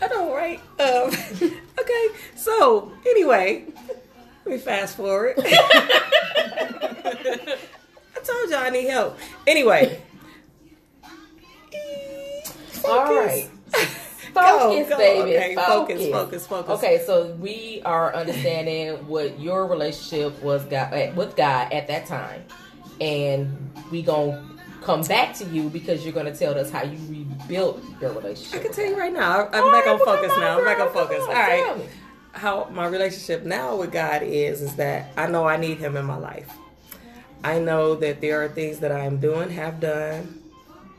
I 0.00 0.08
don't 0.08 0.32
right. 0.32 0.60
Um, 0.78 1.08
okay, 1.80 2.06
so 2.36 2.92
anyway, 3.06 3.64
let 4.44 4.52
me 4.52 4.58
fast 4.58 4.96
forward. 4.96 5.34
I 5.38 7.56
told 8.22 8.50
y'all 8.50 8.60
I 8.60 8.70
need 8.70 8.88
help. 8.88 9.18
Anyway, 9.46 10.00
All 12.88 13.14
right. 13.14 13.50
Focus, 14.34 14.88
go. 14.88 14.98
baby. 14.98 15.36
Okay, 15.36 15.54
focus, 15.54 16.08
focus, 16.10 16.46
focus. 16.46 16.70
Okay, 16.78 17.02
so 17.04 17.32
we 17.34 17.82
are 17.84 18.14
understanding 18.14 19.06
what 19.06 19.38
your 19.40 19.66
relationship 19.66 20.40
was 20.42 20.64
God, 20.64 20.92
eh, 20.92 21.12
with 21.12 21.36
God 21.36 21.72
at 21.72 21.88
that 21.88 22.06
time, 22.06 22.44
and 23.00 23.70
we 23.90 24.02
gonna 24.02 24.42
come 24.82 25.02
back 25.02 25.34
to 25.34 25.44
you 25.46 25.68
because 25.68 26.04
you're 26.04 26.14
gonna 26.14 26.34
tell 26.34 26.58
us 26.58 26.70
how 26.70 26.82
you 26.82 26.98
rebuilt 27.08 27.82
your 28.00 28.12
relationship. 28.12 28.60
I 28.60 28.62
can 28.64 28.72
tell 28.72 28.86
you 28.86 28.98
right 28.98 29.12
now. 29.12 29.48
I'm 29.52 29.64
All 29.64 29.72
back 29.72 29.86
right, 29.86 29.92
on 29.92 29.98
focus 30.04 30.32
now. 30.38 30.58
I'm 30.58 30.64
back 30.64 30.80
on 30.80 30.92
girl. 30.92 31.06
focus. 31.06 31.24
All 31.26 31.34
right. 31.34 31.78
me. 31.78 31.84
How 32.32 32.68
my 32.72 32.86
relationship 32.86 33.44
now 33.44 33.76
with 33.76 33.90
God 33.92 34.22
is 34.22 34.62
is 34.62 34.76
that 34.76 35.12
I 35.16 35.26
know 35.26 35.46
I 35.46 35.56
need 35.56 35.78
Him 35.78 35.96
in 35.96 36.04
my 36.04 36.16
life. 36.16 36.50
I 37.42 37.58
know 37.58 37.94
that 37.96 38.20
there 38.20 38.44
are 38.44 38.48
things 38.48 38.80
that 38.80 38.92
I 38.92 39.00
am 39.00 39.18
doing, 39.18 39.50
have 39.50 39.80
done, 39.80 40.40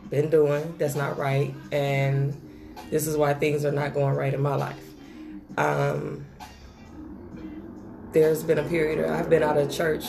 been 0.10 0.30
doing 0.30 0.76
that's 0.78 0.96
not 0.96 1.18
right, 1.18 1.54
and 1.72 2.41
this 2.90 3.08
is 3.08 3.18
why 3.18 3.34
things 3.34 3.66
are 3.66 3.72
not 3.72 3.94
going 3.94 4.16
right 4.16 4.34
in 4.34 4.42
my 4.42 4.56
life. 4.56 4.84
Um, 5.58 6.26
there's 8.14 8.44
been 8.44 8.60
a 8.60 8.64
period 8.64 9.00
where 9.00 9.14
I've 9.14 9.30
been 9.30 9.44
out 9.44 9.58
of 9.58 9.72
church 9.72 10.06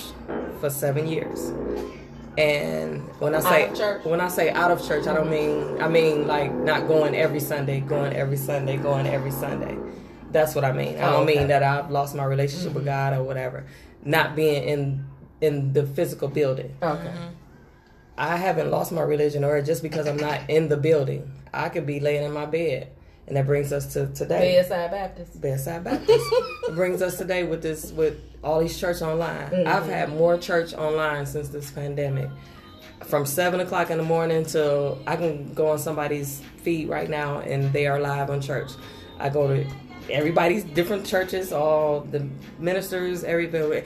for 0.61 0.71
seven 0.71 1.07
years. 1.07 1.53
And 2.39 3.03
when 3.21 3.35
I 3.35 3.41
say 3.41 3.73
church? 3.77 4.05
when 4.05 4.21
I 4.21 4.29
say 4.29 4.51
out 4.51 4.71
of 4.71 4.87
church, 4.87 5.07
I 5.07 5.15
don't 5.15 5.29
mm-hmm. 5.29 5.75
mean 5.75 5.83
I 5.83 5.89
mean 5.89 6.27
like 6.27 6.53
not 6.53 6.89
going 6.89 7.15
every 7.15 7.41
Sunday, 7.41 7.81
going 7.81 8.15
every 8.15 8.39
Sunday, 8.39 8.77
going 8.79 9.07
every 9.07 9.31
Sunday. 9.31 9.77
That's 10.31 10.55
what 10.55 10.65
I 10.65 10.73
mean. 10.73 10.97
I 10.97 11.03
Oh, 11.03 11.11
don't 11.13 11.29
okay. 11.29 11.39
mean 11.39 11.49
that 11.49 11.63
I've 11.63 11.91
lost 11.91 12.15
my 12.15 12.25
relationship 12.25 12.73
with 12.73 12.85
mm-hmm. 12.85 13.13
God 13.13 13.13
or 13.13 13.23
whatever. 13.23 13.67
Not 14.05 14.35
being 14.35 14.65
in 14.65 15.05
in 15.43 15.73
the 15.75 15.85
physical 15.85 16.29
building. 16.29 16.75
Okay. 16.83 17.09
Mm-hmm. 17.09 17.42
I 18.17 18.37
haven't 18.37 18.71
lost 18.71 18.93
my 18.93 19.03
religion 19.03 19.45
or 19.45 19.61
just 19.63 19.83
because 19.83 20.07
I'm 20.07 20.17
not 20.17 20.49
in 20.49 20.69
the 20.69 20.77
building. 20.77 21.31
I 21.53 21.69
could 21.69 21.87
be 21.87 22.01
laying 22.01 22.25
in 22.25 22.33
my 22.33 22.47
bed. 22.47 22.91
And 23.27 23.37
that 23.37 23.47
brings 23.47 23.73
us 23.73 23.93
to 23.95 24.09
today. 24.09 24.57
Bedside 24.57 24.91
Baptist. 24.91 25.41
Bedside 25.41 25.85
Baptist. 25.85 26.27
it 26.69 26.75
brings 26.75 27.01
us 27.03 27.17
today 27.17 27.45
with 27.45 27.63
this 27.63 27.93
with 27.93 28.19
all 28.43 28.61
these 28.61 28.79
church 28.79 29.01
online. 29.01 29.49
Mm-hmm. 29.49 29.69
I've 29.69 29.87
had 29.87 30.11
more 30.11 30.37
church 30.37 30.75
online 30.75 31.25
since 31.27 31.49
this 31.49 31.71
pandemic. 31.71 32.29
From 33.05 33.25
seven 33.25 33.61
o'clock 33.61 33.91
in 33.91 33.99
the 33.99 34.05
morning 34.05 34.45
till 34.45 35.01
I 35.07 35.17
can 35.17 35.55
go 35.55 35.71
on 35.71 35.79
somebody's 35.79 36.43
feed 36.59 36.89
right 36.89 37.09
now 37.09 37.41
and 37.41 37.73
they 37.73 37.87
are 37.87 38.01
live 38.01 38.29
on 38.29 38.41
church. 38.41 38.73
I 39.19 39.29
go 39.29 39.47
to 39.49 39.67
everybody's 40.11 40.65
different 40.65 41.07
churches, 41.07 41.53
all 41.53 42.01
the 42.01 42.29
ministers, 42.59 43.25
everybody. 43.25 43.85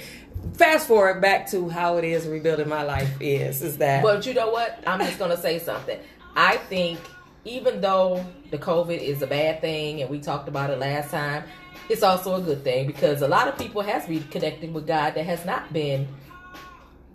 Fast 0.54 0.88
forward 0.88 1.20
back 1.20 1.50
to 1.50 1.68
how 1.68 1.96
it 1.96 2.04
is 2.04 2.26
rebuilding 2.26 2.68
my 2.68 2.82
life 2.82 3.10
is 3.20 3.62
is 3.62 3.78
that 3.78 4.02
But 4.02 4.24
you 4.26 4.34
know 4.34 4.50
what? 4.50 4.82
I'm 4.86 5.00
just 5.00 5.18
gonna 5.18 5.36
say 5.36 5.58
something. 5.58 5.98
I 6.34 6.56
think 6.56 6.98
even 7.44 7.80
though 7.80 8.24
the 8.50 8.58
COVID 8.58 8.98
is 8.98 9.22
a 9.22 9.26
bad 9.26 9.60
thing, 9.60 10.02
and 10.02 10.10
we 10.10 10.18
talked 10.18 10.48
about 10.48 10.70
it 10.70 10.78
last 10.78 11.10
time, 11.10 11.44
it's 11.88 12.02
also 12.02 12.34
a 12.34 12.40
good 12.40 12.64
thing 12.64 12.86
because 12.86 13.22
a 13.22 13.28
lot 13.28 13.48
of 13.48 13.56
people 13.56 13.82
has 13.82 14.08
reconnected 14.08 14.74
with 14.74 14.86
God 14.86 15.14
that 15.14 15.24
has 15.24 15.44
not 15.44 15.72
been 15.72 16.08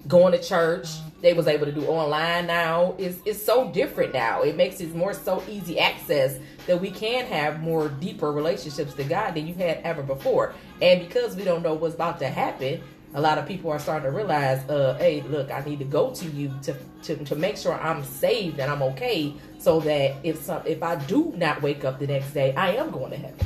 going 0.08 0.32
to 0.32 0.42
church. 0.42 0.88
They 1.22 1.34
was 1.34 1.48
able 1.48 1.66
to 1.66 1.72
do 1.72 1.86
online 1.86 2.48
now. 2.48 2.96
It's, 2.98 3.20
it's 3.26 3.44
so 3.44 3.70
different 3.72 4.14
now. 4.14 4.42
It 4.42 4.56
makes 4.56 4.82
it 4.82 4.96
more 4.96 5.14
so 5.14 5.44
easy 5.48 5.80
access 5.80 6.40
that 6.66 6.80
we 6.80 6.90
can 6.90 7.26
have 7.26 7.62
more 7.62 7.90
deeper 7.90 8.32
relationships 8.32 8.94
to 8.96 9.04
God 9.04 9.36
than 9.36 9.46
you 9.46 9.54
had 9.54 9.80
ever 9.84 10.02
before. 10.02 10.54
And 10.82 11.06
because 11.08 11.36
we 11.36 11.44
don't 11.44 11.62
know 11.62 11.74
what's 11.74 11.96
about 11.96 12.20
to 12.20 12.28
happen, 12.28 12.82
a 13.14 13.22
lot 13.22 13.38
of 13.38 13.46
people 13.48 13.70
are 13.72 13.80
starting 13.80 14.10
to 14.10 14.16
realize, 14.16 14.60
uh, 14.70 14.96
hey, 14.98 15.22
look, 15.24 15.52
I 15.52 15.62
need 15.66 15.80
to 15.80 15.86
go 15.86 16.12
to 16.12 16.26
you 16.28 16.54
to, 16.64 16.76
to, 17.04 17.16
to 17.26 17.36
make 17.36 17.58
sure 17.58 17.74
I'm 17.74 18.04
saved 18.04 18.60
and 18.60 18.72
I'm 18.72 18.82
okay, 18.84 19.34
so 19.60 19.80
that 19.82 20.16
if 20.24 20.42
some 20.42 20.62
if 20.66 20.82
I 20.82 20.96
do 20.96 21.34
not 21.36 21.62
wake 21.62 21.84
up 21.84 22.00
the 22.00 22.08
next 22.08 22.32
day, 22.34 22.54
I 22.56 22.72
am 22.76 22.90
going 22.92 23.12
to 23.12 23.18
heaven. 23.18 23.46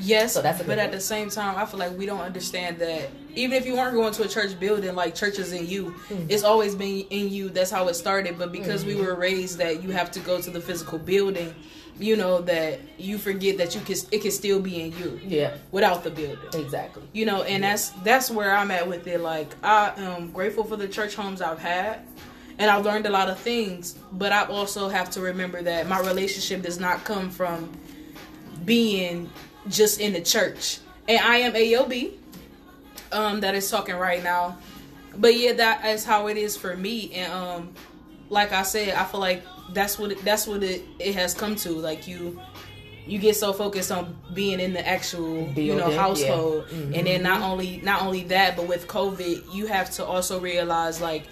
Yes, 0.00 0.34
So 0.34 0.42
that's 0.42 0.62
but 0.62 0.78
at 0.78 0.92
the 0.92 1.00
same 1.00 1.28
time, 1.28 1.56
I 1.56 1.66
feel 1.66 1.80
like 1.80 1.96
we 1.98 2.06
don't 2.06 2.20
understand 2.20 2.78
that 2.78 3.10
even 3.34 3.56
if 3.56 3.66
you 3.66 3.78
aren't 3.78 3.94
going 3.94 4.12
to 4.12 4.22
a 4.22 4.28
church 4.28 4.58
building, 4.60 4.94
like 4.94 5.16
church 5.16 5.40
is 5.40 5.52
in 5.52 5.66
you, 5.66 5.90
Hmm. 6.08 6.26
it's 6.28 6.44
always 6.44 6.76
been 6.76 7.00
in 7.10 7.30
you. 7.30 7.48
That's 7.48 7.70
how 7.72 7.88
it 7.88 7.94
started. 7.94 8.38
But 8.38 8.52
because 8.52 8.84
we 8.84 8.94
were 8.94 9.16
raised 9.16 9.58
that 9.58 9.82
you 9.82 9.90
have 9.90 10.12
to 10.12 10.20
go 10.20 10.40
to 10.40 10.50
the 10.50 10.60
physical 10.60 10.98
building, 11.00 11.52
you 11.98 12.16
know 12.16 12.40
that 12.42 12.80
you 12.98 13.18
forget 13.18 13.58
that 13.58 13.74
you 13.74 13.80
can 13.80 13.96
it 14.12 14.22
can 14.22 14.30
still 14.30 14.60
be 14.60 14.80
in 14.82 14.92
you 14.98 15.20
Yeah, 15.24 15.56
without 15.72 16.04
the 16.04 16.10
building. 16.10 16.38
exactly. 16.54 17.02
You 17.12 17.26
know, 17.26 17.42
and 17.42 17.64
that's 17.64 17.90
that's 18.04 18.30
where 18.30 18.54
I'm 18.54 18.70
at 18.70 18.86
with 18.88 19.06
it. 19.06 19.20
Like 19.20 19.54
I 19.64 19.92
am 19.96 20.30
grateful 20.30 20.64
for 20.64 20.76
the 20.76 20.88
church 20.88 21.14
homes 21.14 21.40
I've 21.42 21.58
had. 21.58 22.00
And 22.60 22.68
I've 22.68 22.84
learned 22.84 23.06
a 23.06 23.10
lot 23.10 23.28
of 23.30 23.38
things, 23.38 23.94
but 24.10 24.32
I 24.32 24.44
also 24.46 24.88
have 24.88 25.10
to 25.10 25.20
remember 25.20 25.62
that 25.62 25.86
my 25.86 26.00
relationship 26.00 26.62
does 26.62 26.80
not 26.80 27.04
come 27.04 27.30
from 27.30 27.72
being 28.64 29.30
just 29.68 30.00
in 30.00 30.12
the 30.12 30.20
church. 30.20 30.80
And 31.08 31.20
I 31.20 31.36
am 31.36 31.52
AOB, 31.52 32.14
um, 33.12 33.40
that 33.40 33.54
is 33.54 33.70
talking 33.70 33.94
right 33.94 34.22
now. 34.24 34.58
But 35.16 35.36
yeah, 35.36 35.52
that 35.52 35.84
is 35.86 36.04
how 36.04 36.26
it 36.26 36.36
is 36.36 36.56
for 36.56 36.76
me. 36.76 37.12
And 37.14 37.32
um, 37.32 37.72
like 38.28 38.52
I 38.52 38.62
said, 38.62 38.94
I 38.94 39.04
feel 39.04 39.20
like 39.20 39.44
that's 39.72 39.98
what 39.98 40.12
it, 40.12 40.24
that's 40.24 40.46
what 40.46 40.62
it, 40.62 40.82
it 40.98 41.14
has 41.14 41.34
come 41.34 41.56
to. 41.56 41.70
Like 41.70 42.06
you, 42.08 42.40
you 43.06 43.18
get 43.18 43.36
so 43.36 43.52
focused 43.52 43.90
on 43.90 44.16
being 44.34 44.60
in 44.60 44.72
the 44.72 44.86
actual 44.86 45.38
you 45.56 45.74
know 45.74 45.86
Building, 45.88 45.90
yeah. 45.90 45.96
household, 46.00 46.64
Mhm. 46.68 46.96
and 46.98 47.06
then 47.06 47.22
not 47.22 47.42
only 47.42 47.80
not 47.82 48.02
only 48.02 48.24
that, 48.24 48.56
but 48.56 48.66
with 48.68 48.86
COVID, 48.88 49.52
you 49.54 49.66
have 49.66 49.90
to 49.92 50.04
also 50.04 50.38
realize 50.40 51.00
like 51.00 51.24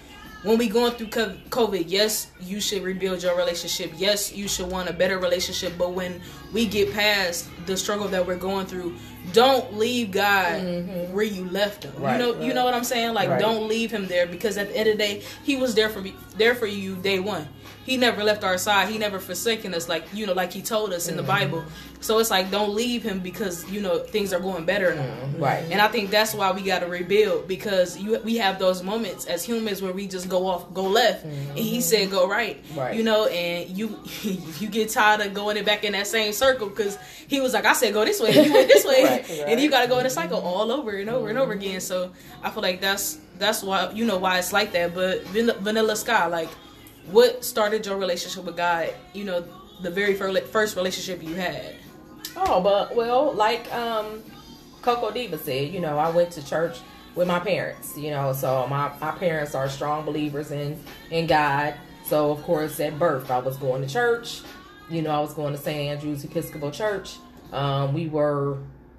when 0.43 0.57
we 0.59 0.69
going 0.69 0.91
through 0.93 1.07
COVID, 1.07 1.85
yes, 1.87 2.27
you 2.39 2.61
should 2.61 2.83
rebuild 2.83 3.23
your 3.23 3.35
relationship. 3.35 3.91
Yes, 3.97 4.31
you 4.31 4.47
should 4.47 4.71
want 4.71 4.87
a 4.87 4.93
better 4.93 5.17
relationship. 5.17 5.73
But 5.77 5.93
when 5.93 6.21
we 6.53 6.67
get 6.67 6.93
past 6.93 7.47
the 7.65 7.75
struggle 7.75 8.07
that 8.09 8.25
we're 8.25 8.35
going 8.37 8.67
through, 8.67 8.95
don't 9.33 9.75
leave 9.77 10.11
God 10.11 10.61
where 11.11 11.25
you 11.25 11.49
left 11.49 11.83
him. 11.83 11.91
Mm-hmm. 11.93 12.03
Right, 12.03 12.19
you 12.21 12.25
know, 12.33 12.41
you 12.41 12.53
know 12.53 12.65
what 12.65 12.75
I'm 12.75 12.83
saying? 12.83 13.15
Like, 13.15 13.29
Right. 13.29 13.41
don't 13.41 13.67
leave 13.67 13.89
him 13.91 14.07
there 14.07 14.27
because 14.27 14.57
at 14.57 14.69
the 14.69 14.77
end 14.77 14.87
of 14.89 14.97
the 14.97 15.03
day, 15.03 15.23
he 15.43 15.57
was 15.57 15.73
there 15.73 15.89
for 15.89 16.01
me, 16.01 16.13
there 16.37 16.53
for 16.55 16.67
you 16.67 16.95
day 16.97 17.19
one. 17.19 17.47
He 17.87 17.95
never 17.95 18.21
left 18.21 18.43
our 18.43 18.57
side. 18.57 18.89
He 18.89 18.97
never 18.97 19.17
forsaken 19.17 19.73
us, 19.73 19.87
like 19.87 20.03
you 20.13 20.25
know, 20.25 20.33
like 20.33 20.51
he 20.51 20.61
told 20.61 20.91
us 20.91 21.07
in 21.07 21.15
the 21.15 21.23
Mm-hmm. 21.23 21.51
Bible. 21.51 21.63
So 21.99 22.19
it's 22.19 22.29
like, 22.29 22.51
don't 22.51 22.75
leave 22.75 23.01
him 23.01 23.19
because 23.19 23.69
you 23.71 23.81
know 23.81 23.99
things 23.99 24.33
are 24.33 24.39
going 24.39 24.65
better 24.65 24.93
now. 24.93 25.01
Mm-hmm. 25.01 25.41
Right. 25.41 25.63
And 25.71 25.81
I 25.81 25.87
think 25.87 26.09
that's 26.09 26.33
why 26.33 26.51
we 26.51 26.61
got 26.61 26.79
to 26.79 26.87
rebuild 26.87 27.47
because 27.47 27.97
you 27.97 28.19
we 28.19 28.35
have 28.37 28.59
those 28.59 28.83
moments 28.83 29.25
as 29.25 29.43
humans 29.43 29.81
where 29.81 29.93
we 29.93 30.05
just 30.05 30.27
go 30.27 30.47
off, 30.47 30.73
go 30.73 30.83
left, 30.83 31.23
and 31.23 31.57
he 31.57 31.77
mm-hmm. 31.77 31.81
said 31.81 32.11
go 32.11 32.27
right. 32.27 32.61
Right. 32.75 32.95
You 32.95 33.03
know, 33.03 33.25
and 33.27 33.69
you 33.69 33.97
you 34.21 34.67
get 34.67 34.89
tired 34.89 35.21
of 35.21 35.33
going 35.33 35.63
back 35.63 35.85
in 35.85 35.93
that 35.93 36.07
same 36.07 36.33
circle 36.33 36.67
because 36.67 36.97
he 37.27 37.39
was 37.39 37.53
like, 37.53 37.65
I 37.65 37.73
said 37.73 37.93
go 37.93 38.03
this 38.03 38.19
way, 38.19 38.31
you 38.31 38.51
went 38.51 38.67
this 38.67 38.85
way, 38.91 39.03
Right, 39.03 39.29
and 39.47 39.61
you 39.61 39.69
got 39.69 39.83
to 39.83 39.87
go 39.87 39.99
in 39.99 40.05
a 40.05 40.09
cycle 40.09 40.39
all 40.39 40.71
over 40.71 40.91
and 40.91 41.09
over 41.09 41.29
and 41.29 41.39
over 41.39 41.53
mm-hmm. 41.53 41.61
again. 41.61 41.81
So 41.81 42.11
I 42.43 42.49
feel 42.49 42.63
like 42.63 42.81
that's 42.81 43.17
that's 43.39 43.63
why 43.63 43.91
you 43.91 44.05
know 44.05 44.17
why 44.17 44.39
it's 44.39 44.51
like 44.53 44.71
that. 44.73 44.93
But 44.93 45.23
Vanilla 45.27 45.95
Sky, 45.95 46.27
like, 46.27 46.49
what 47.11 47.43
started 47.43 47.85
your 47.85 47.97
relationship 47.97 48.43
with 48.45 48.57
God? 48.57 48.93
You 49.13 49.23
know, 49.23 49.45
the 49.81 49.91
very 49.91 50.15
first 50.15 50.75
relationship 50.75 51.23
you 51.23 51.35
had. 51.35 51.75
Oh, 52.35 52.61
but 52.61 52.95
well, 52.95 53.33
like 53.33 53.71
um 53.73 54.23
Coco 54.81 55.11
Diva 55.11 55.37
said, 55.37 55.73
you 55.73 55.79
know, 55.79 55.97
I 55.97 56.09
went 56.09 56.31
to 56.31 56.45
church 56.45 56.79
with 57.15 57.27
my 57.27 57.39
parents, 57.39 57.97
you 57.97 58.11
know, 58.11 58.31
so 58.31 58.67
my, 58.67 58.91
my 59.01 59.11
parents 59.11 59.55
are 59.55 59.67
strong 59.69 60.05
believers 60.05 60.51
in 60.51 60.81
in 61.11 61.27
God. 61.27 61.75
So 62.05 62.31
of 62.31 62.41
course 62.43 62.79
at 62.79 62.97
birth 62.97 63.31
I 63.31 63.39
was 63.39 63.57
going 63.57 63.81
to 63.81 63.87
church. 63.91 64.41
You 64.89 65.01
know, 65.01 65.11
I 65.11 65.19
was 65.19 65.33
going 65.33 65.53
to 65.53 65.59
St. 65.59 65.89
Andrew's 65.91 66.23
Episcopal 66.23 66.71
Church. 66.71 67.17
Um, 67.51 67.93
we 67.93 68.07
were 68.07 68.57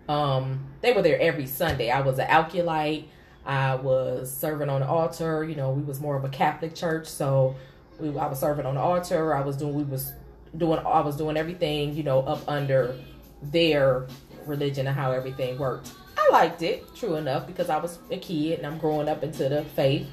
um 0.09 0.61
they 0.81 0.93
were 0.93 1.03
there 1.03 1.21
every 1.21 1.47
Sunday. 1.47 1.91
I 1.91 2.01
was 2.01 2.19
an 2.19 2.27
acolyte. 2.27 3.09
I 3.47 3.77
was 3.77 4.31
serving 4.31 4.69
on 4.69 4.81
the 4.81 4.87
altar. 4.87 5.43
You 5.43 5.57
know, 5.57 5.71
we 5.71 5.83
was 5.83 6.01
more 6.01 6.17
of 6.17 6.25
a 6.25 6.29
Catholic 6.29 6.75
church, 6.75 7.07
so 7.07 7.57
we 7.99 8.09
I 8.19 8.27
was 8.27 8.41
serving 8.41 8.67
on 8.67 8.75
the 8.75 8.81
altar. 8.81 9.35
I 9.35 9.41
was 9.41 9.57
doing 9.57 9.75
we 9.75 9.83
was 9.85 10.13
doing 10.57 10.79
I 10.81 11.01
was 11.01 11.17
doing 11.17 11.37
everything, 11.37 11.95
you 11.95 12.03
know, 12.03 12.21
up 12.21 12.43
under 12.49 12.97
their 13.43 14.07
religion 14.47 14.87
and 14.87 14.97
how 14.97 15.13
everything 15.13 15.59
worked. 15.59 15.93
I 16.17 16.31
liked 16.31 16.63
it, 16.63 16.95
true 16.95 17.17
enough, 17.17 17.47
because 17.47 17.71
I 17.71 17.79
was 17.79 17.99
a 18.11 18.19
kid 18.19 18.59
and 18.59 18.67
I'm 18.67 18.79
growing 18.79 19.09
up 19.09 19.23
into 19.23 19.49
the 19.49 19.65
faith. 19.65 20.07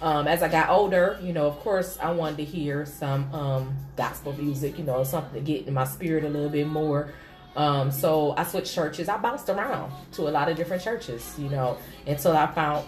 Um, 0.00 0.28
as 0.28 0.42
I 0.42 0.48
got 0.48 0.70
older, 0.70 1.18
you 1.20 1.32
know, 1.32 1.46
of 1.46 1.58
course, 1.58 1.98
I 2.00 2.12
wanted 2.12 2.36
to 2.38 2.44
hear 2.44 2.86
some 2.86 3.32
um, 3.34 3.76
gospel 3.96 4.32
music, 4.32 4.78
you 4.78 4.84
know, 4.84 5.02
something 5.02 5.34
to 5.34 5.40
get 5.40 5.66
in 5.66 5.74
my 5.74 5.84
spirit 5.84 6.24
a 6.24 6.28
little 6.28 6.50
bit 6.50 6.68
more. 6.68 7.12
Um, 7.56 7.90
so 7.90 8.34
I 8.36 8.44
switched 8.44 8.72
churches. 8.72 9.08
I 9.08 9.16
bounced 9.16 9.48
around 9.48 9.92
to 10.12 10.28
a 10.28 10.30
lot 10.30 10.48
of 10.48 10.56
different 10.56 10.82
churches, 10.82 11.34
you 11.36 11.48
know, 11.48 11.76
until 12.06 12.36
I 12.36 12.46
found 12.46 12.86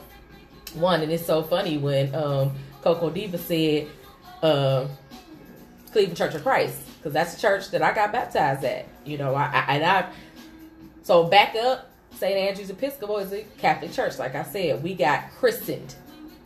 one. 0.75 1.01
And 1.01 1.11
it's 1.11 1.27
so 1.27 1.43
funny 1.43 1.79
when 1.79 2.15
um, 2.15 2.53
Coco 2.81 3.11
Diva 3.11 3.39
said, 3.39 3.89
uh, 4.43 4.87
Cleveland 5.93 6.17
Church 6.17 6.35
of 6.35 6.43
Christ, 6.43 6.79
because 6.99 7.13
that's 7.13 7.35
the 7.35 7.41
church 7.41 7.71
that 7.71 7.83
I 7.83 7.93
got 7.93 8.13
baptized 8.13 8.65
at. 8.65 8.87
You 9.05 9.19
know, 9.19 9.35
I, 9.35 9.45
I 9.45 9.75
and 9.77 9.85
I. 9.85 10.11
So 11.03 11.25
back 11.25 11.57
up, 11.57 11.91
St. 12.17 12.37
Andrew's 12.37 12.71
Episcopal 12.71 13.19
is 13.19 13.33
a 13.33 13.43
Catholic 13.59 13.93
church. 13.93 14.19
Like 14.19 14.35
I 14.35 14.43
said, 14.43 14.83
we 14.83 14.95
got 14.95 15.31
christened, 15.33 15.95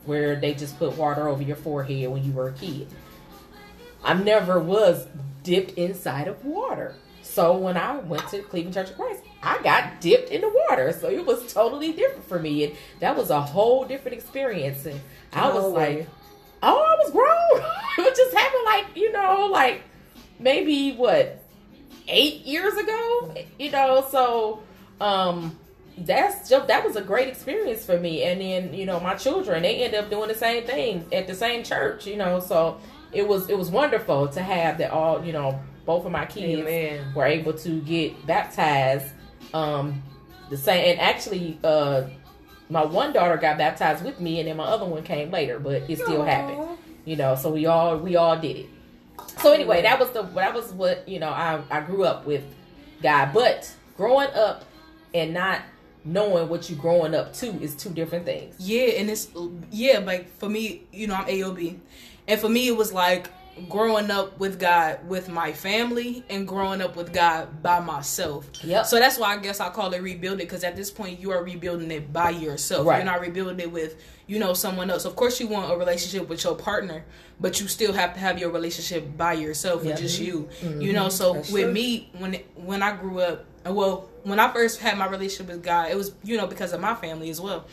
where 0.05 0.37
they 0.37 0.55
just 0.55 0.79
put 0.79 0.97
water 0.97 1.29
over 1.29 1.43
your 1.43 1.57
forehead 1.57 2.09
when 2.11 2.25
you 2.25 2.33
were 2.33 2.49
a 2.49 2.53
kid. 2.53 2.89
I 4.03 4.15
never 4.15 4.61
was 4.61 5.07
dipped 5.43 5.73
inside 5.73 6.29
of 6.29 6.45
water. 6.45 6.95
So 7.23 7.57
when 7.57 7.77
I 7.77 7.97
went 7.97 8.29
to 8.29 8.43
Cleveland 8.43 8.75
Church 8.75 8.91
of 8.91 8.97
Christ, 8.97 9.23
I 9.43 9.61
got 9.63 10.01
dipped 10.01 10.31
in 10.31 10.43
the 10.43 10.53
water. 10.69 10.93
So 10.93 11.09
it 11.09 11.25
was 11.25 11.53
totally 11.53 11.93
different 11.93 12.29
for 12.29 12.39
me. 12.39 12.65
And 12.65 12.75
that 13.01 13.17
was 13.17 13.31
a 13.31 13.41
whole 13.41 13.85
different 13.85 14.17
experience. 14.17 14.85
And 14.87 15.01
I 15.33 15.53
was 15.53 15.65
were 15.65 15.71
like? 15.71 16.09
Oh, 16.65 16.79
I 16.79 17.03
was 17.03 17.13
grown. 17.13 17.71
it 17.99 18.11
was 18.11 18.17
just 18.17 18.35
happened 18.35 18.65
like, 18.65 18.87
you 18.97 19.13
know, 19.13 19.49
like 19.51 19.83
maybe 20.39 20.93
what, 20.93 21.41
eight 22.09 22.45
years 22.45 22.75
ago? 22.75 23.35
You 23.59 23.71
know, 23.71 24.07
so 24.11 24.63
um 25.01 25.59
that's 25.99 26.49
just 26.49 26.67
that 26.67 26.85
was 26.85 26.97
a 26.97 27.03
great 27.03 27.29
experience 27.29 27.85
for 27.85 27.99
me. 27.99 28.25
And 28.25 28.41
then, 28.41 28.75
you 28.75 28.87
know, 28.87 28.99
my 29.01 29.15
children, 29.15 29.63
they 29.63 29.85
end 29.85 29.95
up 29.95 30.11
doing 30.11 30.29
the 30.29 30.35
same 30.35 30.65
thing 30.65 31.07
at 31.13 31.27
the 31.27 31.35
same 31.35 31.63
church, 31.63 32.07
you 32.07 32.17
know, 32.17 32.41
so 32.41 32.79
it 33.13 33.27
was 33.27 33.49
it 33.49 33.57
was 33.57 33.71
wonderful 33.71 34.29
to 34.29 34.43
have 34.43 34.79
that 34.79 34.91
all, 34.91 35.25
you 35.25 35.33
know, 35.33 35.61
both 35.87 36.05
of 36.05 36.13
my 36.13 36.27
kids 36.27 36.63
Amen. 36.63 37.13
were 37.15 37.27
able 37.27 37.53
to 37.53 37.81
get 37.83 38.27
baptized 38.27 39.13
um 39.53 40.03
the 40.51 40.57
same 40.57 40.93
and 40.93 41.01
actually 41.01 41.59
uh 41.63 42.05
my 42.75 42.85
one 42.85 43.13
daughter 43.13 43.37
got 43.37 43.57
baptized 43.57 44.05
with 44.05 44.21
me 44.21 44.41
and 44.41 44.49
then 44.49 44.57
my 44.57 44.65
other 44.65 44.85
one 44.85 45.03
came 45.03 45.31
later 45.31 45.59
but 45.59 45.89
it 45.89 45.97
still 45.97 46.23
Aw. 46.23 46.25
happened 46.25 46.79
you 47.05 47.17
know 47.17 47.35
so 47.37 47.51
we 47.51 47.67
all 47.67 47.97
we 47.97 48.17
all 48.17 48.37
did 48.39 48.57
it. 48.57 48.67
So 49.39 49.53
anyway 49.53 49.83
that 49.83 49.99
was 49.99 50.11
the 50.11 50.23
that 50.23 50.53
was 50.55 50.73
what 50.73 51.09
you 51.09 51.21
know 51.21 51.31
i 51.31 51.61
i 51.71 51.81
grew 51.81 52.05
up 52.05 52.27
with 52.27 52.45
god. 53.03 53.33
But 53.33 53.73
growing 53.97 54.31
up 54.35 54.65
and 55.15 55.33
not 55.33 55.63
knowing 56.05 56.49
what 56.49 56.69
you 56.69 56.77
growing 56.77 57.15
up 57.15 57.33
to 57.35 57.47
is 57.63 57.75
two 57.75 57.91
different 57.91 58.27
things. 58.27 58.57
Yeah, 58.59 58.99
and 58.99 59.09
it's 59.09 59.29
yeah, 59.71 59.99
like 59.99 60.37
for 60.39 60.49
me, 60.49 60.83
you 60.93 61.07
know, 61.07 61.15
I'm 61.15 61.27
AOB, 61.27 61.79
and 62.29 62.41
for 62.41 62.49
me, 62.49 62.69
it 62.69 62.77
was 62.77 62.93
like 62.93 63.29
growing 63.69 64.11
up 64.11 64.39
with 64.39 64.59
God 64.59 65.07
with 65.09 65.29
my 65.29 65.53
family 65.53 66.25
and 66.29 66.47
growing 66.47 66.81
up 66.81 66.97
with 66.97 67.13
God 67.13 67.63
by 67.63 67.81
myself. 67.81 68.49
Yep. 68.65 68.87
So 68.87 68.99
that's 68.99 69.19
why 69.19 69.35
I 69.35 69.39
guess 69.39 69.61
I 69.61 69.71
call 69.71 69.93
it 69.95 70.03
rebuild 70.03 70.41
it 70.41 70.45
because 70.45 70.65
at 70.65 70.77
this 70.77 70.91
point 70.91 71.21
you 71.21 71.31
are 71.31 71.43
rebuilding 71.43 71.91
it 71.91 72.13
by 72.13 72.31
yourself. 72.31 72.87
Right. 72.87 72.97
You're 72.97 73.05
not 73.07 73.21
rebuilding 73.21 73.61
it 73.61 73.71
with 73.71 73.97
you 74.27 74.39
know 74.39 74.55
someone 74.55 74.91
else. 74.91 75.05
Of 75.05 75.17
course, 75.17 75.39
you 75.41 75.47
want 75.47 75.73
a 75.73 75.77
relationship 75.77 76.29
with 76.29 76.43
your 76.45 76.57
partner, 76.57 77.05
but 77.41 77.61
you 77.61 77.69
still 77.69 77.93
have 77.93 78.15
to 78.15 78.21
have 78.21 78.39
your 78.39 78.51
relationship 78.51 79.17
by 79.17 79.35
yourself 79.35 79.85
Yep. 79.85 79.93
with 79.95 80.03
just 80.03 80.19
you. 80.19 80.49
Mm-hmm. 80.61 80.81
You 80.81 80.93
know, 80.93 81.09
so 81.09 81.35
That's 81.35 81.51
with 81.53 81.65
true. 81.65 81.73
me 81.73 82.11
when 82.19 82.35
when 82.57 82.83
I 82.83 82.97
grew 82.97 83.21
up, 83.21 83.45
well, 83.67 84.09
when 84.25 84.41
I 84.41 84.51
first 84.53 84.81
had 84.81 84.97
my 84.99 85.07
relationship 85.07 85.55
with 85.55 85.63
God, 85.63 85.91
it 85.91 85.97
was 85.97 86.13
you 86.23 86.37
know 86.37 86.47
because 86.47 86.73
of 86.73 86.81
my 86.81 86.95
family 86.95 87.31
as 87.31 87.41
well. 87.41 87.67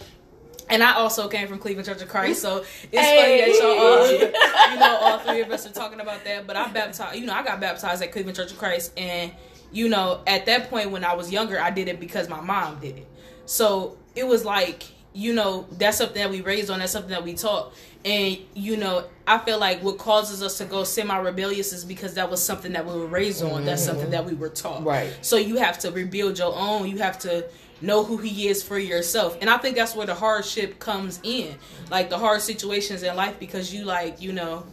And 0.69 0.83
I 0.83 0.93
also 0.93 1.27
came 1.27 1.47
from 1.47 1.59
Cleveland 1.59 1.87
Church 1.87 2.01
of 2.01 2.09
Christ, 2.09 2.41
so 2.41 2.63
it's 2.91 3.01
Hey. 3.01 3.41
funny 3.41 3.51
that 3.51 3.61
y'all, 3.61 3.79
all, 3.87 4.71
you 4.73 4.79
know, 4.79 4.97
all 5.01 5.19
three 5.19 5.41
of 5.41 5.51
us 5.51 5.65
are 5.65 5.73
talking 5.73 5.99
about 5.99 6.23
that. 6.23 6.47
But 6.47 6.55
I 6.55 6.67
baptized, 6.69 7.19
you 7.19 7.25
know, 7.25 7.33
I 7.33 7.43
got 7.43 7.59
baptized 7.59 8.01
at 8.01 8.11
Cleveland 8.11 8.37
Church 8.37 8.51
of 8.51 8.57
Christ, 8.57 8.93
and 8.97 9.31
you 9.71 9.89
know, 9.89 10.21
at 10.27 10.45
that 10.45 10.69
point 10.69 10.91
when 10.91 11.03
I 11.03 11.13
was 11.13 11.31
younger, 11.31 11.59
I 11.59 11.71
did 11.71 11.87
it 11.87 11.99
because 11.99 12.29
my 12.29 12.41
mom 12.41 12.79
did 12.79 12.97
it. 12.97 13.07
So 13.45 13.97
it 14.15 14.27
was 14.27 14.43
like, 14.45 14.83
you 15.13 15.33
know, 15.33 15.65
that's 15.71 15.97
something 15.97 16.21
that 16.21 16.29
we 16.29 16.41
raised 16.41 16.69
on. 16.69 16.79
That's 16.79 16.91
something 16.91 17.11
that 17.11 17.23
we 17.23 17.33
taught, 17.33 17.73
and 18.05 18.37
you 18.53 18.77
know, 18.77 19.05
I 19.27 19.39
feel 19.39 19.59
like 19.59 19.83
what 19.83 19.97
causes 19.97 20.41
us 20.41 20.57
to 20.59 20.65
go 20.65 20.83
semi-rebellious 20.83 21.73
is 21.73 21.85
because 21.85 22.15
that 22.15 22.29
was 22.29 22.41
something 22.43 22.73
that 22.73 22.85
we 22.85 22.93
were 22.93 23.07
raised 23.07 23.43
on. 23.43 23.65
That's 23.65 23.81
mm-hmm. 23.81 23.91
something 23.91 24.11
that 24.11 24.25
we 24.25 24.33
were 24.33 24.49
taught. 24.49 24.83
Right. 24.83 25.13
So 25.21 25.37
you 25.37 25.57
have 25.57 25.79
to 25.79 25.91
rebuild 25.91 26.37
your 26.39 26.53
own. 26.55 26.89
You 26.89 26.99
have 26.99 27.19
to 27.19 27.45
know 27.81 28.03
who 28.03 28.17
he 28.17 28.47
is 28.47 28.63
for 28.63 28.77
yourself. 28.77 29.38
And 29.41 29.50
I 29.50 29.57
think 29.57 29.75
that's 29.75 29.95
where 29.95 30.05
the 30.05 30.15
hardship 30.15 30.79
comes 30.79 31.19
in. 31.23 31.55
Like 31.89 32.09
the 32.09 32.17
hard 32.17 32.41
situations 32.41 33.03
in 33.03 33.15
life 33.15 33.39
because 33.39 33.73
you 33.73 33.85
like, 33.85 34.21
you 34.21 34.33
know, 34.33 34.65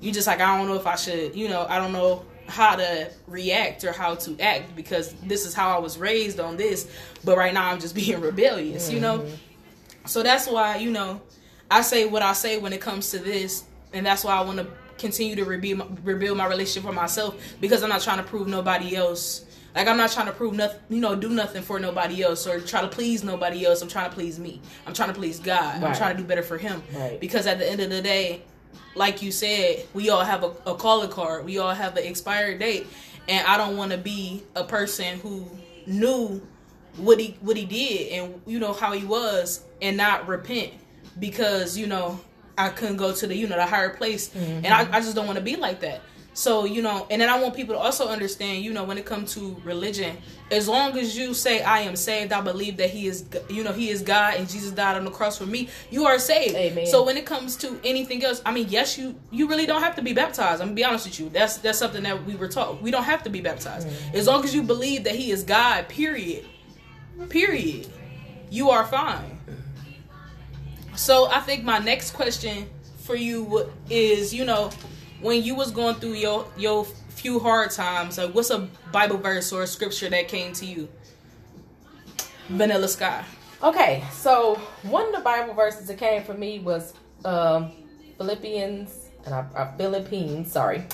you 0.00 0.12
just 0.12 0.26
like 0.26 0.40
I 0.40 0.56
don't 0.56 0.66
know 0.66 0.74
if 0.74 0.86
I 0.86 0.96
should, 0.96 1.34
you 1.34 1.48
know, 1.48 1.66
I 1.68 1.78
don't 1.78 1.92
know 1.92 2.24
how 2.46 2.76
to 2.76 3.10
react 3.26 3.84
or 3.84 3.92
how 3.92 4.14
to 4.14 4.38
act 4.38 4.76
because 4.76 5.14
this 5.22 5.46
is 5.46 5.54
how 5.54 5.74
I 5.74 5.78
was 5.78 5.98
raised 5.98 6.40
on 6.40 6.56
this, 6.56 6.90
but 7.24 7.36
right 7.36 7.54
now 7.54 7.70
I'm 7.70 7.80
just 7.80 7.94
being 7.94 8.20
rebellious, 8.20 8.90
you 8.90 9.00
know? 9.00 9.20
Mm-hmm. 9.20 9.34
So 10.06 10.22
that's 10.22 10.46
why, 10.46 10.76
you 10.76 10.90
know, 10.90 11.22
I 11.70 11.80
say 11.80 12.04
what 12.04 12.22
I 12.22 12.34
say 12.34 12.58
when 12.58 12.72
it 12.72 12.80
comes 12.80 13.10
to 13.12 13.18
this, 13.18 13.64
and 13.92 14.04
that's 14.04 14.24
why 14.24 14.34
I 14.34 14.42
want 14.42 14.58
to 14.58 14.66
continue 14.98 15.34
to 15.36 15.44
rebuild 15.44 15.78
my, 15.78 15.86
rebuild 16.02 16.36
my 16.36 16.46
relationship 16.46 16.88
for 16.88 16.94
myself 16.94 17.36
because 17.60 17.82
I'm 17.82 17.88
not 17.88 18.02
trying 18.02 18.18
to 18.18 18.22
prove 18.22 18.46
nobody 18.46 18.94
else. 18.94 19.44
Like 19.74 19.88
I'm 19.88 19.96
not 19.96 20.12
trying 20.12 20.26
to 20.26 20.32
prove 20.32 20.54
nothing, 20.54 20.80
you 20.88 21.00
know, 21.00 21.16
do 21.16 21.28
nothing 21.28 21.62
for 21.62 21.80
nobody 21.80 22.22
else 22.22 22.46
or 22.46 22.60
try 22.60 22.80
to 22.80 22.88
please 22.88 23.24
nobody 23.24 23.66
else. 23.66 23.82
I'm 23.82 23.88
trying 23.88 24.08
to 24.08 24.14
please 24.14 24.38
me. 24.38 24.60
I'm 24.86 24.94
trying 24.94 25.08
to 25.08 25.14
please 25.14 25.40
God. 25.40 25.82
I'm 25.82 25.94
trying 25.94 26.16
to 26.16 26.22
do 26.22 26.28
better 26.28 26.42
for 26.42 26.58
Him. 26.58 26.82
Right. 26.94 27.18
Because 27.20 27.46
at 27.46 27.58
the 27.58 27.68
end 27.68 27.80
of 27.80 27.90
the 27.90 28.00
day, 28.00 28.42
like 28.94 29.22
you 29.22 29.32
said, 29.32 29.86
we 29.92 30.10
all 30.10 30.24
have 30.24 30.44
a, 30.44 30.52
a 30.66 30.74
calling 30.76 31.10
card. 31.10 31.44
We 31.44 31.58
all 31.58 31.74
have 31.74 31.96
an 31.96 32.04
expired 32.04 32.60
date, 32.60 32.86
and 33.28 33.44
I 33.46 33.56
don't 33.56 33.76
want 33.76 33.90
to 33.90 33.98
be 33.98 34.44
a 34.54 34.62
person 34.62 35.18
who 35.18 35.50
knew 35.86 36.40
what 36.96 37.18
he 37.18 37.36
what 37.40 37.56
he 37.56 37.64
did 37.64 38.12
and 38.12 38.40
you 38.46 38.58
know 38.58 38.72
how 38.72 38.92
he 38.92 39.04
was 39.04 39.64
and 39.82 39.96
not 39.96 40.28
repent 40.28 40.72
because 41.18 41.76
you 41.76 41.86
know 41.86 42.20
I 42.56 42.68
couldn't 42.68 42.98
go 42.98 43.12
to 43.12 43.26
the 43.26 43.34
you 43.34 43.48
know 43.48 43.56
the 43.56 43.66
higher 43.66 43.90
place 43.90 44.28
mm-hmm. 44.28 44.64
and 44.64 44.68
I, 44.68 44.96
I 44.96 45.00
just 45.00 45.14
don't 45.14 45.26
want 45.26 45.38
to 45.38 45.44
be 45.44 45.56
like 45.56 45.80
that. 45.80 46.02
So 46.34 46.64
you 46.64 46.82
know, 46.82 47.06
and 47.10 47.22
then 47.22 47.30
I 47.30 47.40
want 47.40 47.54
people 47.54 47.76
to 47.76 47.80
also 47.80 48.08
understand, 48.08 48.64
you 48.64 48.72
know, 48.72 48.82
when 48.82 48.98
it 48.98 49.06
comes 49.06 49.32
to 49.34 49.56
religion, 49.64 50.16
as 50.50 50.68
long 50.68 50.98
as 50.98 51.16
you 51.16 51.32
say 51.32 51.62
I 51.62 51.80
am 51.80 51.94
saved, 51.94 52.32
I 52.32 52.40
believe 52.40 52.76
that 52.78 52.90
He 52.90 53.06
is, 53.06 53.24
you 53.48 53.62
know, 53.62 53.72
He 53.72 53.88
is 53.88 54.02
God 54.02 54.34
and 54.34 54.48
Jesus 54.48 54.72
died 54.72 54.96
on 54.96 55.04
the 55.04 55.12
cross 55.12 55.38
for 55.38 55.46
me. 55.46 55.68
You 55.90 56.06
are 56.06 56.18
saved. 56.18 56.56
Amen. 56.56 56.86
So 56.86 57.04
when 57.04 57.16
it 57.16 57.24
comes 57.24 57.56
to 57.58 57.80
anything 57.84 58.24
else, 58.24 58.42
I 58.44 58.52
mean, 58.52 58.66
yes, 58.68 58.98
you 58.98 59.14
you 59.30 59.48
really 59.48 59.64
don't 59.64 59.82
have 59.82 59.94
to 59.96 60.02
be 60.02 60.12
baptized. 60.12 60.60
I'm 60.60 60.68
gonna 60.68 60.74
be 60.74 60.84
honest 60.84 61.06
with 61.06 61.20
you. 61.20 61.28
That's 61.28 61.58
that's 61.58 61.78
something 61.78 62.02
that 62.02 62.24
we 62.26 62.34
were 62.34 62.48
taught. 62.48 62.82
We 62.82 62.90
don't 62.90 63.04
have 63.04 63.22
to 63.22 63.30
be 63.30 63.40
baptized 63.40 63.86
mm-hmm. 63.86 64.16
as 64.16 64.26
long 64.26 64.42
as 64.42 64.52
you 64.52 64.64
believe 64.64 65.04
that 65.04 65.14
He 65.14 65.30
is 65.30 65.44
God. 65.44 65.88
Period. 65.88 66.44
Period. 67.28 67.86
You 68.50 68.70
are 68.70 68.84
fine. 68.84 69.38
So 70.96 71.28
I 71.30 71.40
think 71.40 71.64
my 71.64 71.78
next 71.78 72.12
question 72.12 72.68
for 72.98 73.14
you 73.14 73.70
is, 73.90 74.32
you 74.32 74.44
know, 74.44 74.70
when 75.20 75.42
you 75.42 75.54
was 75.54 75.70
going 75.70 75.94
through 75.96 76.14
your 76.14 76.46
your 76.56 76.84
few 76.84 77.38
hard 77.38 77.70
times, 77.70 78.18
like 78.18 78.34
what's 78.34 78.50
a 78.50 78.68
Bible 78.92 79.16
verse 79.16 79.52
or 79.52 79.62
a 79.62 79.66
scripture 79.66 80.10
that 80.10 80.28
came 80.28 80.52
to 80.54 80.66
you? 80.66 80.88
Vanilla 82.48 82.88
Sky. 82.88 83.24
Okay, 83.62 84.04
so 84.12 84.56
one 84.82 85.06
of 85.06 85.14
the 85.14 85.20
Bible 85.20 85.54
verses 85.54 85.86
that 85.86 85.96
came 85.96 86.22
for 86.22 86.34
me 86.34 86.58
was 86.58 86.92
um, 87.24 87.72
Philippians 88.18 89.08
and 89.24 89.34
I, 89.34 89.46
I 89.56 89.76
Philippines, 89.78 90.52
sorry, 90.52 90.84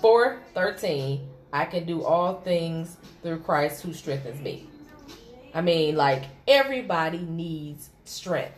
four 0.00 0.40
thirteen. 0.54 1.28
I 1.52 1.64
can 1.64 1.84
do 1.84 2.04
all 2.04 2.40
things 2.42 2.96
through 3.22 3.40
Christ 3.40 3.82
who 3.82 3.92
strengthens 3.92 4.40
me. 4.40 4.68
I 5.52 5.62
mean, 5.62 5.96
like 5.96 6.26
everybody 6.46 7.18
needs 7.18 7.90
strength, 8.04 8.54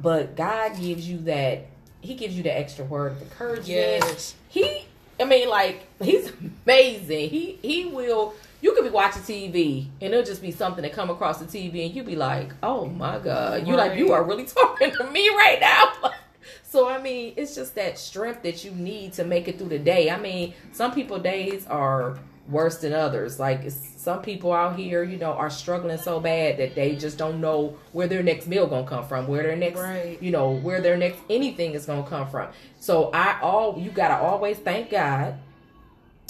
but 0.00 0.34
God 0.34 0.76
gives 0.80 1.08
you 1.08 1.18
that. 1.18 1.66
He 2.06 2.14
gives 2.14 2.36
you 2.36 2.42
the 2.42 2.56
extra 2.56 2.84
word 2.84 3.12
of 3.12 3.22
encouragement. 3.22 3.68
Yes. 3.68 4.34
He, 4.48 4.86
I 5.20 5.24
mean, 5.24 5.48
like 5.48 5.86
he's 6.00 6.32
amazing. 6.64 7.30
He 7.30 7.58
he 7.62 7.86
will. 7.86 8.34
You 8.62 8.74
could 8.74 8.84
be 8.84 8.90
watching 8.90 9.22
TV 9.22 9.86
and 10.00 10.14
it'll 10.14 10.24
just 10.24 10.40
be 10.40 10.50
something 10.50 10.82
that 10.82 10.92
come 10.92 11.10
across 11.10 11.38
the 11.38 11.44
TV 11.44 11.86
and 11.86 11.94
you 11.94 12.02
be 12.02 12.16
like, 12.16 12.52
"Oh 12.62 12.86
my 12.86 13.18
God!" 13.18 13.66
You 13.66 13.76
like 13.76 13.98
you 13.98 14.12
are 14.12 14.24
really 14.24 14.44
talking 14.46 14.92
to 14.92 15.04
me 15.10 15.28
right 15.28 15.58
now. 15.60 16.12
so 16.62 16.88
I 16.88 17.00
mean, 17.00 17.34
it's 17.36 17.54
just 17.54 17.74
that 17.74 17.98
strength 17.98 18.42
that 18.42 18.64
you 18.64 18.70
need 18.70 19.12
to 19.14 19.24
make 19.24 19.46
it 19.48 19.58
through 19.58 19.68
the 19.68 19.78
day. 19.78 20.10
I 20.10 20.18
mean, 20.18 20.54
some 20.72 20.92
people 20.92 21.18
days 21.18 21.66
are 21.66 22.18
worse 22.48 22.78
than 22.78 22.92
others. 22.92 23.38
Like 23.40 23.70
some 23.70 24.22
people 24.22 24.52
out 24.52 24.76
here, 24.76 25.02
you 25.02 25.16
know, 25.18 25.32
are 25.32 25.50
struggling 25.50 25.98
so 25.98 26.20
bad 26.20 26.58
that 26.58 26.74
they 26.74 26.96
just 26.96 27.18
don't 27.18 27.40
know 27.40 27.76
where 27.92 28.06
their 28.06 28.22
next 28.22 28.46
meal 28.46 28.66
gonna 28.66 28.86
come 28.86 29.04
from, 29.06 29.26
where 29.26 29.42
their 29.42 29.56
next, 29.56 29.80
Right. 29.80 30.18
you 30.20 30.30
know, 30.30 30.52
where 30.52 30.80
their 30.80 30.96
next 30.96 31.18
anything 31.28 31.74
is 31.74 31.86
gonna 31.86 32.06
come 32.06 32.28
from. 32.28 32.48
So 32.78 33.10
I 33.12 33.40
all 33.40 33.78
you 33.78 33.90
gotta 33.90 34.16
always 34.16 34.58
thank 34.58 34.90
God 34.90 35.34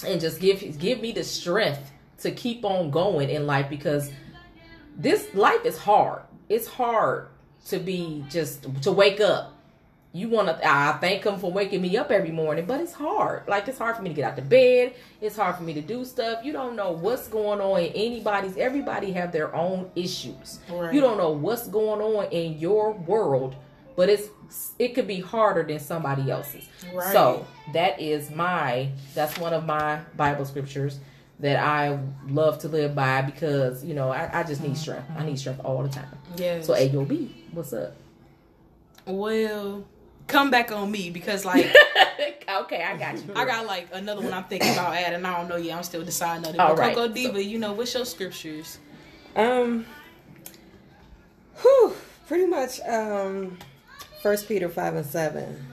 and 0.07 0.21
just 0.21 0.41
give 0.41 0.79
give 0.79 1.01
me 1.01 1.13
the 1.13 1.25
strength 1.25 1.93
to 2.21 2.31
keep 2.31 2.65
on 2.65 2.91
going 2.91 3.29
in 3.29 3.47
life 3.47 3.69
because 3.69 4.11
this 4.97 5.35
life 5.35 5.65
is 5.65 5.77
hard. 5.79 6.23
It's 6.49 6.67
hard 6.67 7.29
to 7.67 7.79
be 7.79 8.25
just 8.31 8.67
to 8.83 8.93
wake 8.93 9.21
up. 9.21 9.53
You 10.17 10.29
want 10.29 10.49
to 10.49 10.59
I 10.67 10.93
thank 10.99 11.25
him 11.25 11.39
for 11.39 11.53
waking 11.53 11.83
me 11.83 11.97
up 11.97 12.11
every 12.11 12.31
morning, 12.31 12.65
but 12.65 12.81
it's 12.81 12.93
hard. 12.93 13.47
Like 13.47 13.69
it's 13.69 13.79
hard 13.79 13.97
for 13.97 14.03
me 14.03 14.09
to 14.09 14.15
get 14.15 14.33
out 14.33 14.39
of 14.39 14.49
bed. 14.49 14.95
It's 15.21 15.37
hard 15.37 15.57
for 15.57 15.63
me 15.63 15.75
to 15.75 15.83
do 15.83 16.05
stuff. 16.05 16.45
You 16.45 16.53
don't 16.53 16.75
know 16.75 16.93
what's 16.93 17.29
going 17.29 17.61
on 17.61 17.81
in 17.81 17.93
anybody's 17.93 18.57
everybody 18.57 19.13
have 19.13 19.33
their 19.33 19.55
own 19.55 19.91
issues. 19.95 20.61
Right. 20.71 20.95
You 20.95 21.01
don't 21.01 21.19
know 21.19 21.31
what's 21.31 21.69
going 21.69 22.01
on 22.01 22.33
in 22.33 22.59
your 22.59 22.93
world, 22.93 23.57
but 23.95 24.09
it's 24.09 24.29
it 24.79 24.95
could 24.95 25.07
be 25.07 25.21
harder 25.21 25.63
than 25.63 25.81
somebody 25.81 26.31
else's. 26.31 26.69
Right. 26.95 27.13
So, 27.13 27.47
that 27.73 28.01
is 28.01 28.31
my 28.31 28.89
that's 29.15 29.39
one 29.39 29.53
of 29.53 29.67
my 29.67 30.01
bible 30.17 30.45
scriptures 30.45 31.01
that 31.41 31.59
i 31.59 31.99
love 32.29 32.61
to 32.61 32.69
live 32.69 32.95
by 32.95 33.23
because 33.23 33.85
you 33.85 33.93
know 33.93 34.09
i, 34.11 34.41
I 34.41 34.45
just 34.45 34.63
need 34.63 34.77
strength 34.77 35.05
i 35.17 35.25
need 35.25 35.31
mm-hmm. 35.31 35.37
strength 35.37 35.61
all 35.65 35.83
the 35.83 35.89
time 35.89 36.07
Yeah. 36.37 36.63
so 36.63 36.75
AOB 36.75 37.29
what's 37.53 37.73
up 37.73 37.95
well, 39.07 39.85
come 40.27 40.51
back 40.51 40.73
on 40.73 40.91
me 40.91 41.11
because 41.11 41.45
like 41.45 41.67
okay, 42.63 42.83
I 42.83 42.97
got 42.97 43.17
you. 43.17 43.33
I 43.35 43.45
got 43.45 43.67
like 43.67 43.89
another 43.93 44.23
one 44.23 44.33
I'm 44.33 44.45
thinking 44.45 44.73
about 44.73 44.95
adding. 44.95 45.25
I 45.25 45.37
don't 45.39 45.49
know 45.49 45.57
yet. 45.57 45.77
I'm 45.77 45.83
still 45.83 46.05
deciding 46.05 46.47
on 46.47 46.55
it. 46.55 46.61
All 46.61 46.69
But 46.75 46.79
right. 46.79 46.95
Coco 46.95 47.13
Diva, 47.13 47.43
you 47.43 47.59
know, 47.59 47.73
what's 47.73 47.95
your 47.95 48.05
scriptures? 48.05 48.79
Um, 49.35 49.87
whew, 51.61 51.95
pretty 52.27 52.47
much. 52.47 52.81
Um, 52.81 53.59
First 54.23 54.49
Peter 54.49 54.69
five 54.69 54.95
and 54.95 55.07
seven 55.07 55.67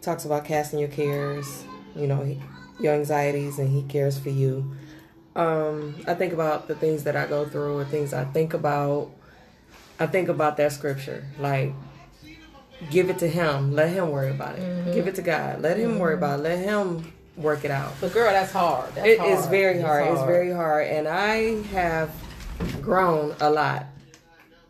talks 0.00 0.24
about 0.24 0.44
casting 0.44 0.78
your 0.78 0.88
cares, 0.88 1.64
you 1.94 2.06
know, 2.06 2.22
he, 2.22 2.40
your 2.80 2.94
anxieties, 2.94 3.58
and 3.58 3.68
He 3.68 3.82
cares 3.82 4.18
for 4.18 4.30
you. 4.30 4.72
Um, 5.36 5.94
I 6.06 6.14
think 6.14 6.32
about 6.32 6.68
the 6.68 6.74
things 6.74 7.04
that 7.04 7.16
I 7.16 7.26
go 7.26 7.46
through, 7.46 7.76
or 7.78 7.84
things 7.84 8.12
I 8.14 8.24
think 8.24 8.54
about. 8.54 9.10
I 10.00 10.06
think 10.06 10.28
about 10.28 10.56
that 10.58 10.72
scripture, 10.72 11.26
like 11.40 11.72
give 12.90 13.10
it 13.10 13.18
to 13.18 13.28
Him, 13.28 13.74
let 13.74 13.90
Him 13.90 14.10
worry 14.10 14.30
about 14.30 14.58
it. 14.58 14.94
Give 14.94 15.06
it 15.06 15.14
to 15.16 15.22
God, 15.22 15.60
let 15.62 15.76
Him 15.76 15.98
worry 15.98 16.14
about 16.14 16.40
it, 16.40 16.42
let 16.42 16.58
Him 16.58 17.12
work 17.36 17.64
it 17.64 17.70
out. 17.70 17.92
But 18.00 18.12
girl, 18.12 18.30
that's 18.30 18.52
hard. 18.52 18.94
That's 18.94 19.06
It 19.06 19.18
hard. 19.18 19.38
is 19.38 19.46
very 19.46 19.80
hard. 19.80 20.06
It's 20.08 20.22
very 20.22 20.50
hard, 20.50 20.86
and 20.88 21.06
I 21.06 21.62
have 21.68 22.10
grown 22.82 23.34
a 23.40 23.50
lot, 23.50 23.86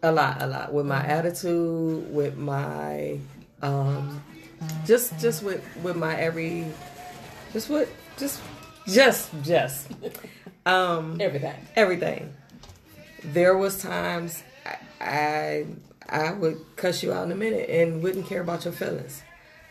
a 0.03 0.13
lot, 0.13 0.43
a 0.43 0.47
lot 0.47 0.73
with 0.73 0.87
my 0.87 1.05
attitude, 1.05 2.13
with 2.13 2.37
my, 2.37 3.19
um, 3.63 4.23
just, 4.87 5.19
just 5.19 5.43
with 5.43 5.63
with 5.83 5.97
my 5.97 6.15
every, 6.17 6.67
just 7.53 7.69
with, 7.71 7.91
just, 8.19 8.41
just, 8.87 9.31
just, 9.43 9.89
um, 10.67 11.17
everything. 11.21 11.55
everything. 11.77 12.35
There 13.25 13.57
was 13.57 13.81
times 13.83 14.43
I, 14.67 14.77
I 15.01 15.67
I 16.09 16.33
would 16.33 16.59
cuss 16.77 17.03
you 17.03 17.13
out 17.13 17.25
in 17.27 17.33
a 17.33 17.37
minute 17.37 17.69
and 17.69 18.03
wouldn't 18.03 18.27
care 18.27 18.41
about 18.41 18.65
your 18.65 18.73
feelings. 18.73 19.23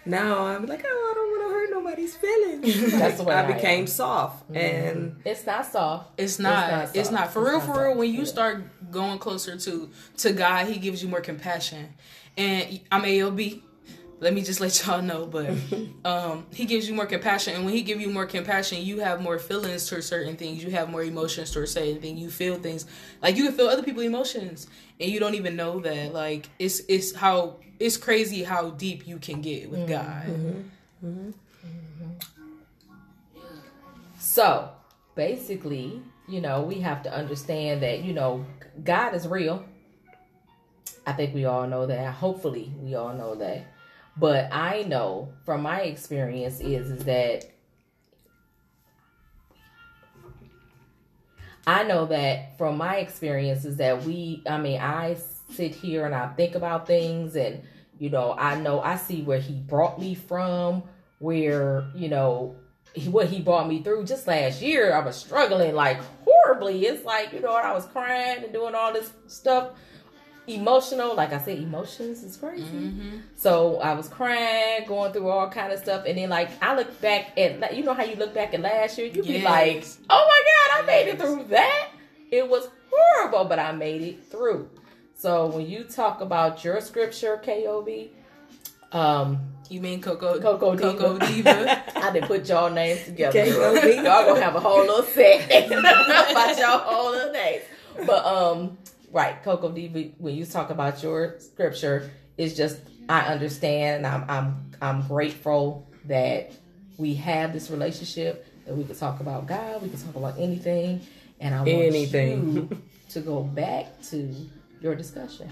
Now 0.05 0.45
I'm 0.45 0.65
like, 0.65 0.83
oh, 0.87 1.09
I 1.11 1.13
don't 1.15 1.29
want 1.31 1.41
to 1.49 1.53
hurt 1.53 1.69
nobody's 1.83 2.15
feelings. 2.15 2.91
That's 2.99 3.17
the 3.17 3.23
way 3.23 3.35
I 3.35 3.39
I 3.41 3.49
am. 3.49 3.53
became 3.55 3.87
soft, 3.87 4.45
mm-hmm. 4.45 4.55
and 4.57 5.21
It's 5.25 5.45
not 5.45 5.65
soft. 5.65 6.11
It's 6.17 6.39
not. 6.39 6.95
It's 6.95 7.11
not, 7.11 7.23
soft. 7.25 7.33
for 7.33 7.41
It's 7.41 7.49
real. 7.49 7.57
not 7.59 7.65
For 7.65 7.73
real. 7.73 7.85
soft. 7.89 7.97
When 7.97 8.11
you 8.13 8.19
Yeah. 8.19 8.25
start 8.25 8.91
going 8.91 9.19
closer 9.19 9.57
to 9.57 9.89
to 10.17 10.31
God, 10.33 10.67
He 10.67 10.77
gives 10.79 11.03
you 11.03 11.09
more 11.09 11.21
compassion. 11.21 11.93
And 12.37 12.79
I'm 12.91 13.01
AOB. 13.03 13.63
Let 14.19 14.33
me 14.33 14.41
just 14.41 14.59
let 14.59 14.85
y'all 14.85 15.01
know, 15.01 15.27
but 15.27 15.51
um, 16.05 16.47
He 16.51 16.65
gives 16.65 16.89
you 16.89 16.95
more 16.95 17.05
compassion, 17.05 17.55
and 17.55 17.65
when 17.65 17.73
He 17.73 17.83
give 17.83 18.01
you 18.01 18.09
more 18.09 18.25
compassion, 18.25 18.81
you 18.81 18.99
have 18.99 19.21
more 19.21 19.37
feelings 19.37 19.87
towards 19.87 20.07
certain 20.07 20.35
things. 20.35 20.63
You 20.63 20.71
have 20.71 20.89
more 20.89 21.03
emotions 21.03 21.51
towards 21.51 21.71
certain 21.71 22.01
things. 22.01 22.19
You 22.19 22.29
feel 22.29 22.55
things 22.55 22.85
like 23.21 23.35
you 23.35 23.43
can 23.45 23.53
feel 23.53 23.67
other 23.67 23.83
people's 23.83 24.05
emotions, 24.05 24.67
and 24.99 25.11
you 25.11 25.19
don't 25.19 25.35
even 25.35 25.55
know 25.55 25.79
that. 25.81 26.13
Like 26.13 26.49
it's 26.57 26.81
it's 26.87 27.13
how 27.13 27.57
it's 27.79 27.97
crazy 27.97 28.43
how 28.43 28.71
deep 28.71 29.07
you 29.07 29.17
can 29.19 29.41
get 29.41 29.69
with 29.69 29.81
mm-hmm. 29.81 29.91
God. 29.91 30.25
Mm-hmm. 30.25 31.07
Mm-hmm. 31.07 31.31
So 34.19 34.71
basically, 35.15 36.01
you 36.27 36.41
know, 36.41 36.61
we 36.61 36.81
have 36.81 37.03
to 37.03 37.13
understand 37.13 37.81
that, 37.83 38.03
you 38.03 38.13
know, 38.13 38.45
God 38.83 39.13
is 39.15 39.27
real. 39.27 39.65
I 41.05 41.13
think 41.13 41.33
we 41.33 41.45
all 41.45 41.67
know 41.67 41.85
that. 41.85 42.13
Hopefully 42.13 42.71
we 42.79 42.95
all 42.95 43.13
know 43.13 43.35
that. 43.35 43.65
But 44.19 44.49
I 44.51 44.83
know 44.83 45.29
from 45.45 45.61
my 45.61 45.81
experience 45.81 46.59
is 46.59 46.89
is 46.89 47.05
that 47.05 47.45
I 51.67 51.83
know 51.83 52.05
that 52.05 52.57
from 52.57 52.77
my 52.77 52.95
experience 52.95 53.65
is 53.65 53.77
that 53.77 54.03
we 54.03 54.41
I 54.49 54.57
mean 54.57 54.79
I 54.79 55.17
sit 55.53 55.75
here 55.75 56.05
and 56.05 56.15
I 56.15 56.27
think 56.29 56.55
about 56.55 56.87
things 56.87 57.35
and 57.35 57.61
you 57.99 58.09
know 58.09 58.33
I 58.37 58.55
know 58.55 58.79
I 58.79 58.95
see 58.95 59.21
where 59.21 59.39
he 59.39 59.53
brought 59.53 59.99
me 59.99 60.15
from 60.15 60.83
where 61.19 61.85
you 61.93 62.09
know 62.09 62.55
what 63.07 63.27
he 63.27 63.41
brought 63.41 63.67
me 63.67 63.83
through. 63.83 64.05
Just 64.05 64.27
last 64.27 64.61
year 64.61 64.93
I 64.93 65.05
was 65.05 65.15
struggling 65.15 65.75
like 65.75 65.99
horribly. 66.25 66.85
It's 66.85 67.05
like 67.05 67.33
you 67.33 67.41
know 67.41 67.53
I 67.53 67.73
was 67.73 67.85
crying 67.85 68.43
and 68.43 68.53
doing 68.53 68.73
all 68.73 68.93
this 68.93 69.11
stuff 69.27 69.71
emotional. 70.47 71.15
Like 71.15 71.33
I 71.33 71.39
said 71.39 71.59
emotions 71.59 72.23
is 72.23 72.37
crazy. 72.37 72.63
So 73.35 73.79
I 73.79 73.93
was 73.93 74.07
crying 74.07 74.85
going 74.87 75.11
through 75.13 75.29
all 75.29 75.49
kind 75.49 75.71
of 75.71 75.79
stuff. 75.79 76.05
And 76.07 76.17
then 76.17 76.29
like 76.29 76.49
I 76.61 76.75
look 76.75 76.99
back 77.01 77.37
at 77.37 77.75
you 77.75 77.83
know 77.83 77.93
how 77.93 78.03
you 78.03 78.15
look 78.15 78.33
back 78.33 78.53
at 78.53 78.61
last 78.61 78.97
year? 78.97 79.07
You 79.07 79.23
be 79.23 79.41
like 79.41 79.85
oh 80.09 80.27
my 80.27 80.41
god 80.77 80.83
I 80.83 80.85
made 80.85 81.07
it 81.09 81.19
through 81.19 81.45
that. 81.49 81.89
It 82.31 82.47
was 82.49 82.69
horrible 82.91 83.45
but 83.45 83.59
I 83.59 83.71
made 83.73 84.01
it 84.01 84.25
through. 84.25 84.69
So 85.15 85.47
when 85.47 85.67
you 85.67 85.83
talk 85.83 86.21
about 86.21 86.63
your 86.63 86.79
scripture 86.81 87.41
KOB 87.43 87.89
um 88.93 89.39
You 89.69 89.81
mean 89.81 90.01
Coco 90.01 90.39
Coco 90.39 90.75
Diva. 90.75 90.93
Coco 90.93 91.17
Diva? 91.25 91.83
I 91.97 92.11
didn't 92.13 92.27
put 92.27 92.47
y'all 92.47 92.69
names 92.69 93.03
together. 93.03 93.43
K.O.B.. 93.43 93.95
Y'all 93.95 94.25
gonna 94.25 94.39
have 94.41 94.55
a 94.55 94.59
whole 94.61 94.79
little 94.79 95.03
set. 95.03 95.45
About 95.71 96.57
y'all 96.57 96.79
whole 96.79 97.11
little 97.11 97.33
names. 97.33 97.63
But 98.05 98.25
um, 98.25 98.77
right, 99.11 99.41
Coco 99.43 99.71
Diva, 99.71 100.11
when 100.17 100.35
you 100.35 100.45
talk 100.45 100.69
about 100.69 101.01
your 101.03 101.35
scripture, 101.39 102.09
it's 102.37 102.55
just 102.55 102.79
I 103.09 103.21
understand. 103.21 104.05
and 104.05 104.07
I'm 104.07 104.29
I'm 104.29 104.71
I'm 104.81 105.07
grateful 105.07 105.87
that 106.05 106.51
we 106.97 107.13
have 107.15 107.53
this 107.53 107.69
relationship 107.69 108.45
that 108.65 108.75
we 108.75 108.83
can 108.83 108.95
talk 108.95 109.19
about 109.19 109.47
God, 109.47 109.81
we 109.81 109.89
can 109.89 109.99
talk 109.99 110.15
about 110.15 110.37
anything, 110.37 111.01
and 111.39 111.53
I 111.55 111.59
want 111.59 111.69
Anything. 111.69 112.53
you 112.53 112.69
to 113.11 113.21
go 113.21 113.41
back 113.43 114.01
to 114.09 114.33
your 114.81 114.93
discussion. 114.95 115.49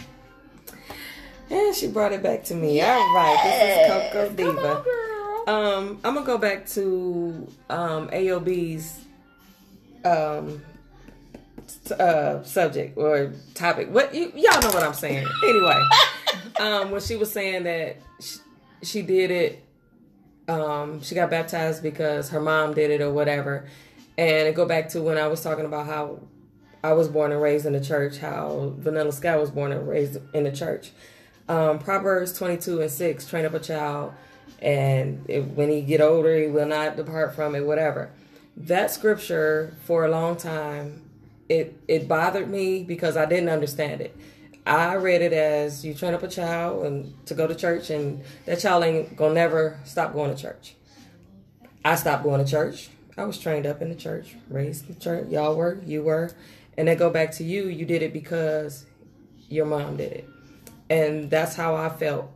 and 1.49 1.75
she 1.75 1.87
brought 1.87 2.11
it 2.11 2.21
back 2.23 2.43
to 2.45 2.55
me. 2.55 2.81
All 2.81 3.15
right, 3.15 3.39
this 3.43 3.79
is 3.79 4.13
Coco 4.13 4.29
Diva. 4.35 4.83
on. 4.83 4.85
Um, 5.47 5.99
I'm 6.03 6.13
gonna 6.15 6.25
go 6.25 6.37
back 6.37 6.65
to 6.69 7.47
um, 7.69 8.09
AOB's 8.09 9.05
um, 10.03 10.61
uh, 11.91 12.43
subject 12.43 12.97
or 12.97 13.34
topic. 13.54 13.89
What 13.89 14.13
you, 14.13 14.32
y'all 14.36 14.62
know 14.62 14.69
what 14.69 14.84
I'm 14.84 14.93
saying? 14.93 15.28
Anyway, 15.43 15.82
um, 16.60 16.91
when 16.91 17.01
she 17.01 17.15
was 17.15 17.32
saying 17.32 17.63
that 17.63 17.97
she, 18.19 18.39
she 18.84 19.01
did 19.01 19.32
it, 19.32 19.63
um, 20.47 21.01
she 21.01 21.15
got 21.15 21.30
baptized 21.30 21.82
because 21.82 22.30
her 22.30 22.41
mom 22.41 22.73
did 22.73 22.91
it 22.91 23.01
or 23.01 23.12
whatever, 23.12 23.67
and 24.17 24.47
it 24.47 24.56
go 24.56 24.65
back 24.65 24.89
to 24.89 25.01
when 25.01 25.17
I 25.17 25.28
was 25.28 25.41
talking 25.41 25.65
about 25.65 25.88
how 25.88 26.19
I 26.84 26.93
was 26.93 27.08
born 27.08 27.32
and 27.32 27.41
raised 27.41 27.65
in 27.65 27.73
the 27.73 27.82
church, 27.82 28.17
how 28.17 28.73
Vanilla 28.78 29.12
Sky 29.12 29.36
was 29.38 29.49
born 29.49 29.71
and 29.71 29.88
raised 29.88 30.17
in 30.36 30.43
the 30.43 30.51
church. 30.51 30.91
Um, 31.47 31.80
Proverbs 31.80 32.34
22 32.34 32.82
and 32.82 32.91
6, 32.91 33.28
train 33.28 33.45
up 33.45 33.54
a 33.54 33.60
child, 33.60 34.13
and 34.62 35.25
it, 35.28 35.41
when 35.41 35.69
he 35.69 35.82
get 35.82 36.01
older, 36.01 36.36
he 36.39 36.47
will 36.47 36.67
not 36.67 36.95
depart 36.95 37.36
from 37.36 37.56
it, 37.56 37.65
whatever. 37.65 38.12
That 38.56 38.91
scripture, 38.91 39.75
for 39.86 40.06
a 40.06 40.10
long 40.10 40.38
time, 40.38 41.04
it, 41.49 41.79
it 41.88 42.08
bothered 42.08 42.49
me 42.49 42.84
because 42.84 43.17
I 43.17 43.25
didn't 43.25 43.49
understand 43.49 44.01
it. 44.01 44.15
I 44.65 44.95
read 44.95 45.21
it 45.21 45.31
as 45.31 45.86
you 45.86 45.93
train 45.93 46.15
up 46.15 46.23
a 46.23 46.27
child 46.27 46.86
and 46.86 47.13
to 47.27 47.36
go 47.36 47.45
to 47.45 47.53
church, 47.53 47.91
and 47.91 48.23
that 48.45 48.60
child 48.60 48.84
ain't 48.84 49.15
gonna 49.15 49.36
never 49.36 49.79
stop 49.84 50.13
going 50.13 50.36
to 50.36 50.41
church. 50.41 50.75
I 51.84 51.95
stopped 51.95 52.23
going 52.23 52.43
to 52.43 52.49
church. 52.49 52.89
I 53.15 53.25
was 53.25 53.38
trained 53.38 53.67
up 53.67 53.81
in 53.81 53.89
the 53.89 53.95
church, 53.95 54.36
raised 54.49 54.88
in 54.88 54.95
the 54.95 54.99
church. 54.99 55.29
Y'all 55.29 55.55
were, 55.55 55.79
you 55.86 56.03
were, 56.03 56.31
and 56.77 56.88
then 56.88 56.97
go 56.97 57.12
back 57.12 57.31
to 57.34 57.43
you. 57.43 57.67
You 57.67 57.86
did 57.86 58.01
it 58.01 58.12
because 58.12 58.86
your 59.49 59.67
mom 59.67 59.97
did 59.97 60.12
it, 60.12 60.29
and 60.89 61.29
that's 61.29 61.55
how 61.55 61.75
I 61.75 61.89
felt 61.89 62.31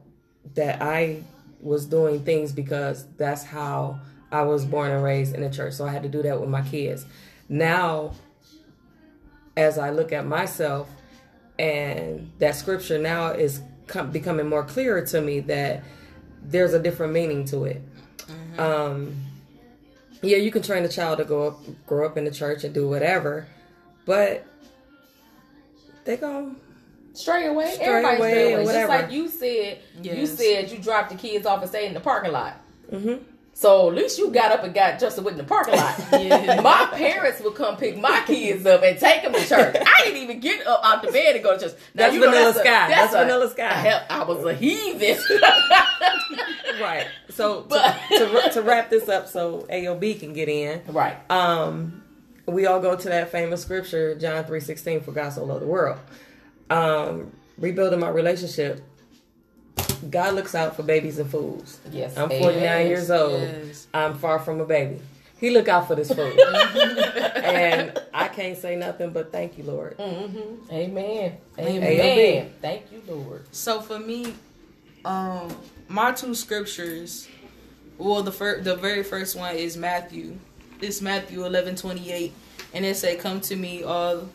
that 0.53 0.81
I 0.83 1.23
was 1.59 1.87
doing 1.87 2.23
things 2.23 2.51
because 2.51 3.05
that's 3.17 3.43
how 3.43 3.99
I 4.31 4.43
was 4.43 4.65
born 4.65 4.91
and 4.91 5.03
raised 5.03 5.33
in 5.33 5.41
the 5.41 5.49
church. 5.49 5.73
So 5.73 5.85
I 5.85 5.91
had 5.91 6.03
to 6.03 6.09
do 6.09 6.21
that 6.21 6.39
with 6.39 6.49
my 6.49 6.61
kids. 6.61 7.05
Now, 7.49 8.13
as 9.59 9.77
I 9.77 9.89
look 9.89 10.13
at 10.13 10.25
myself, 10.25 10.89
and 11.59 12.31
that 12.39 12.55
scripture 12.55 12.97
now 12.97 13.31
is 13.31 13.61
com- 13.87 14.09
becoming 14.11 14.47
more 14.47 14.63
clearer 14.63 15.05
to 15.07 15.19
me 15.21 15.41
that 15.41 15.83
there's 16.41 16.73
a 16.73 16.79
different 16.79 17.11
meaning 17.11 17.43
to 17.45 17.65
it. 17.65 17.81
Um, 18.57 19.15
yeah, 20.21 20.37
you 20.37 20.49
can 20.51 20.61
train 20.61 20.83
a 20.85 20.87
child 20.87 21.17
to 21.17 21.25
go 21.25 21.47
up, 21.47 21.59
grow 21.85 22.05
up 22.05 22.17
in 22.17 22.23
the 22.23 22.31
church 22.31 22.63
and 22.63 22.73
do 22.73 22.87
whatever, 22.87 23.47
but 24.05 24.45
they 26.05 26.15
go. 26.15 26.55
Stray 27.13 27.47
away, 27.47 27.71
Stray 27.73 27.85
everybody 27.85 28.17
away 28.17 28.31
stray 28.31 28.53
away. 28.53 28.65
Just 28.73 28.89
like 28.89 29.11
you 29.11 29.27
said, 29.27 29.79
you 30.01 30.25
said 30.25 30.71
you 30.71 30.77
dropped 30.77 31.09
the 31.09 31.15
kids 31.17 31.45
off 31.45 31.59
and 31.61 31.69
stayed 31.69 31.87
in 31.87 31.93
the 31.93 31.99
parking 31.99 32.31
lot. 32.31 32.61
Mhm. 32.91 33.23
So 33.59 33.89
at 33.89 33.95
least 33.95 34.17
you 34.17 34.31
got 34.31 34.53
up 34.53 34.63
and 34.63 34.73
got 34.73 35.01
Justin 35.01 35.25
with 35.25 35.33
in 35.33 35.37
the 35.39 35.43
parking 35.43 35.75
lot. 35.75 35.99
Yeah. 36.13 36.61
My 36.61 36.87
parents 36.93 37.41
would 37.41 37.55
come 37.55 37.75
pick 37.75 37.97
my 37.97 38.23
kids 38.25 38.65
up 38.65 38.81
and 38.83 38.97
take 38.97 39.21
them 39.23 39.33
to 39.33 39.45
church. 39.45 39.75
I 39.85 40.03
didn't 40.05 40.21
even 40.23 40.39
get 40.39 40.65
up 40.65 40.79
out 40.81 41.01
the 41.03 41.11
bed 41.11 41.33
to 41.33 41.39
go 41.39 41.57
to 41.57 41.65
church. 41.65 41.73
Now, 41.93 42.03
That's 42.03 42.13
you 42.13 42.21
know, 42.21 42.27
Vanilla 42.31 42.49
a- 42.51 42.53
Sky. 42.53 42.63
That's 42.87 43.13
a- 43.13 43.17
Vanilla 43.17 43.49
Sky. 43.49 43.67
Hell, 43.67 44.05
I 44.09 44.23
was 44.23 44.45
a 44.45 44.53
heathen. 44.53 45.17
Right. 46.81 47.07
So 47.31 47.63
to, 47.63 47.95
to, 48.11 48.49
to 48.53 48.61
wrap 48.61 48.89
this 48.89 49.09
up, 49.09 49.27
so 49.27 49.67
AOB 49.69 50.21
can 50.21 50.31
get 50.31 50.47
in. 50.47 50.81
right. 50.87 51.17
um, 51.29 52.01
we 52.45 52.65
all 52.67 52.79
go 52.79 52.95
to 52.95 53.09
that 53.09 53.29
famous 53.31 53.61
scripture, 53.61 54.15
John 54.15 54.45
three 54.45 54.61
sixteen, 54.61 55.01
for 55.01 55.11
God 55.11 55.33
so 55.33 55.43
loved 55.43 55.61
the 55.63 55.67
world. 55.67 55.99
Um, 56.69 57.33
rebuilding 57.57 57.99
my 57.99 58.07
relationship 58.07 58.81
God 60.09 60.35
looks 60.35 60.55
out 60.55 60.75
for 60.75 60.83
babies 60.83 61.19
and 61.19 61.29
fools. 61.29 61.79
Yes, 61.91 62.17
I'm 62.17 62.31
amen. 62.31 62.41
49 62.41 62.87
years 62.87 63.11
old. 63.11 63.41
Yes. 63.41 63.87
I'm 63.93 64.15
far 64.17 64.39
from 64.39 64.59
a 64.61 64.65
baby. 64.65 64.99
He 65.39 65.51
look 65.51 65.69
out 65.69 65.87
for 65.87 65.95
this 65.95 66.11
fool, 66.11 66.25
and 67.35 67.97
I 68.13 68.27
can't 68.27 68.57
say 68.57 68.75
nothing 68.75 69.11
but 69.11 69.31
thank 69.31 69.57
you, 69.57 69.63
Lord. 69.63 69.97
Mm-hmm. 69.97 70.71
Amen. 70.73 71.37
Amen. 71.57 71.83
Amen. 71.83 72.53
Thank 72.61 72.91
you, 72.91 73.01
Lord. 73.07 73.45
So 73.51 73.79
for 73.79 73.99
me, 73.99 74.33
um, 75.05 75.55
my 75.87 76.11
two 76.11 76.35
scriptures. 76.35 77.27
Well, 77.97 78.23
the 78.23 78.31
first, 78.31 78.63
the 78.65 78.75
very 78.75 79.03
first 79.03 79.35
one 79.37 79.55
is 79.55 79.77
Matthew. 79.77 80.37
It's 80.81 81.01
Matthew 81.01 81.45
eleven 81.45 81.75
twenty 81.75 82.11
eight, 82.11 82.33
and 82.73 82.83
it 82.85 82.97
say, 82.97 83.15
"Come 83.15 83.39
to 83.41 83.55
me, 83.55 83.83
all 83.83 84.27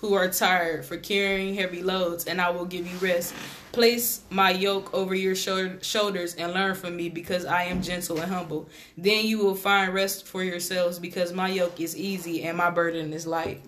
who 0.00 0.14
are 0.14 0.28
tired 0.28 0.84
for 0.84 0.96
carrying 0.96 1.54
heavy 1.54 1.82
loads, 1.82 2.26
and 2.26 2.40
I 2.40 2.50
will 2.50 2.66
give 2.66 2.86
you 2.86 2.96
rest. 2.98 3.34
Place 3.72 4.20
my 4.30 4.50
yoke 4.50 4.94
over 4.94 5.14
your 5.14 5.34
shou- 5.34 5.78
shoulders 5.82 6.34
and 6.36 6.52
learn 6.52 6.74
from 6.74 6.96
me, 6.96 7.08
because 7.08 7.44
I 7.44 7.64
am 7.64 7.82
gentle 7.82 8.20
and 8.20 8.30
humble. 8.30 8.68
Then 8.96 9.26
you 9.26 9.38
will 9.38 9.56
find 9.56 9.92
rest 9.92 10.26
for 10.26 10.44
yourselves, 10.44 10.98
because 10.98 11.32
my 11.32 11.48
yoke 11.48 11.80
is 11.80 11.96
easy 11.96 12.44
and 12.44 12.56
my 12.56 12.70
burden 12.70 13.12
is 13.12 13.26
light." 13.26 13.62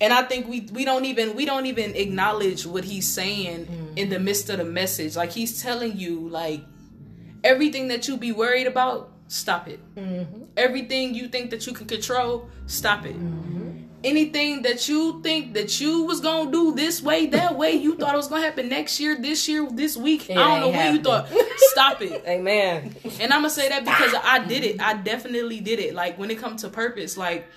And 0.00 0.12
I 0.12 0.22
think 0.22 0.48
we 0.48 0.68
we 0.72 0.84
don't 0.84 1.04
even 1.04 1.36
we 1.36 1.44
don't 1.44 1.66
even 1.66 1.94
acknowledge 1.94 2.66
what 2.66 2.82
he's 2.82 3.06
saying 3.06 3.66
mm. 3.66 3.96
in 3.96 4.10
the 4.10 4.18
midst 4.18 4.50
of 4.50 4.58
the 4.58 4.64
message. 4.64 5.14
Like 5.14 5.30
he's 5.30 5.62
telling 5.62 5.96
you, 5.96 6.28
like 6.28 6.60
everything 7.44 7.86
that 7.88 8.08
you 8.08 8.16
be 8.16 8.32
worried 8.32 8.66
about, 8.66 9.12
stop 9.28 9.68
it. 9.68 9.78
Mm-hmm. 9.94 10.42
Everything 10.56 11.14
you 11.14 11.28
think 11.28 11.50
that 11.50 11.66
you 11.68 11.72
can 11.72 11.86
control, 11.86 12.50
stop 12.66 13.06
it. 13.06 13.14
Mm-hmm. 13.14 13.61
Anything 14.04 14.62
that 14.62 14.88
you 14.88 15.20
think 15.22 15.54
that 15.54 15.80
you 15.80 16.02
was 16.02 16.20
gonna 16.20 16.50
do 16.50 16.74
this 16.74 17.00
way, 17.00 17.26
that 17.26 17.56
way, 17.56 17.72
you 17.72 17.96
thought 17.96 18.14
it 18.14 18.16
was 18.16 18.28
gonna 18.28 18.42
happen 18.42 18.68
next 18.68 18.98
year, 18.98 19.16
this 19.16 19.48
year, 19.48 19.68
this 19.70 19.96
week. 19.96 20.28
It 20.28 20.36
I 20.36 20.48
don't 20.48 20.60
know 20.60 20.70
when 20.70 20.96
you 20.96 21.02
thought. 21.02 21.28
Stop 21.56 22.02
it. 22.02 22.24
Amen. 22.26 22.96
And 23.20 23.32
I'm 23.32 23.40
gonna 23.40 23.50
say 23.50 23.68
that 23.68 23.84
because 23.84 24.14
I 24.24 24.44
did 24.44 24.64
it. 24.64 24.80
I 24.80 24.94
definitely 24.94 25.60
did 25.60 25.78
it. 25.78 25.94
Like 25.94 26.18
when 26.18 26.30
it 26.30 26.38
comes 26.38 26.62
to 26.62 26.68
purpose, 26.68 27.16
like 27.16 27.48